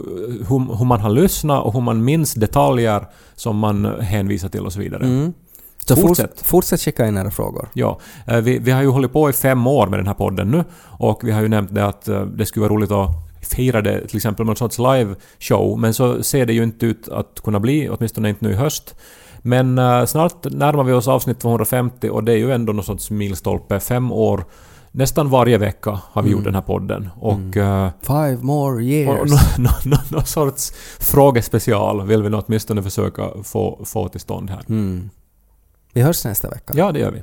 hur, 0.50 0.78
hur 0.78 0.86
man 0.86 1.00
har 1.00 1.10
lyssnat 1.10 1.64
och 1.66 1.74
hur 1.74 1.82
man 1.82 2.04
minns 2.04 2.34
detaljer 2.34 3.08
som 3.36 3.58
man 3.58 3.86
hänvisar 4.00 4.50
till 4.50 4.66
och 4.66 4.74
så 4.74 4.80
vidare. 4.80 5.04
Mm. 5.04 5.34
Så 5.88 5.96
Fortsätt. 5.96 6.30
fortsätt. 6.30 6.48
fortsätt 6.48 6.82
skicka 6.82 7.08
in 7.08 7.18
era 7.18 7.32
frågor. 7.32 7.70
Ja, 7.74 8.00
eh, 8.28 8.38
vi, 8.38 8.60
vi 8.60 8.72
har 8.72 8.82
ju 8.82 8.88
hållit 8.88 9.14
på 9.14 9.30
i 9.30 9.34
fem 9.34 9.68
år 9.68 9.88
med 9.88 10.00
den 10.00 10.08
här 10.08 10.14
podden 10.14 10.52
nu 10.52 10.64
och 10.84 11.20
vi 11.24 11.32
har 11.32 11.42
ju 11.42 11.48
nämnt 11.48 11.76
det 11.76 11.86
att 11.86 12.08
eh, 12.08 12.22
det 12.22 12.46
skulle 12.46 12.62
vara 12.62 12.74
roligt 12.74 12.92
att 12.92 13.10
fira 13.42 13.82
det 13.82 14.08
till 14.08 14.18
exempel 14.18 14.46
med 14.46 14.48
någon 14.50 14.56
sorts 14.58 14.80
live-show 14.80 15.80
men 15.80 15.94
så 15.94 16.24
ser 16.24 16.46
det 16.46 16.54
ju 16.54 16.64
inte 16.64 16.86
ut 16.86 17.08
att 17.10 17.40
kunna 17.44 17.60
bli, 17.60 17.90
åtminstone 17.90 18.30
inte 18.30 18.46
nu 18.46 18.52
i 18.52 18.56
höst. 18.56 18.96
Men 19.42 19.78
eh, 19.78 20.06
snart 20.06 20.44
närmar 20.52 20.84
vi 20.84 20.94
oss 20.94 21.08
avsnitt 21.08 21.40
250 21.40 22.10
och 22.10 22.24
det 22.24 22.32
är 22.32 22.38
ju 22.38 22.52
ändå 22.52 22.74
någon 22.74 22.84
sorts 22.86 23.12
milstolpe. 23.12 23.80
Fem 23.80 24.12
år, 24.12 24.46
nästan 24.92 25.30
varje 25.30 25.58
vecka 25.58 26.00
har 26.12 26.22
vi 26.22 26.28
Mm. 26.30 26.38
gjort 26.38 26.46
den 26.46 26.56
här 26.56 26.62
podden. 26.62 27.10
Och, 27.16 27.58
eh, 27.58 27.90
Five 28.02 28.38
more 28.42 28.84
years. 28.84 29.32
nå- 29.32 29.64
nå- 29.64 29.70
nå- 29.86 29.98
någon 30.10 30.26
sorts 30.26 30.72
frågespecial 31.00 32.08
vill 32.08 32.24
vi 32.24 32.30
åtminstone 32.36 32.84
försöka 32.84 33.28
få, 33.44 33.82
få 33.86 34.08
till 34.08 34.20
stånd 34.22 34.50
här. 34.50 34.62
Mm. 34.70 35.10
Vi 35.94 36.02
hörs 36.02 36.26
nästa 36.26 36.50
vecka. 36.50 36.74
Ja, 36.76 36.92
det 36.92 37.00
gör 37.00 37.12
vi. 37.12 37.22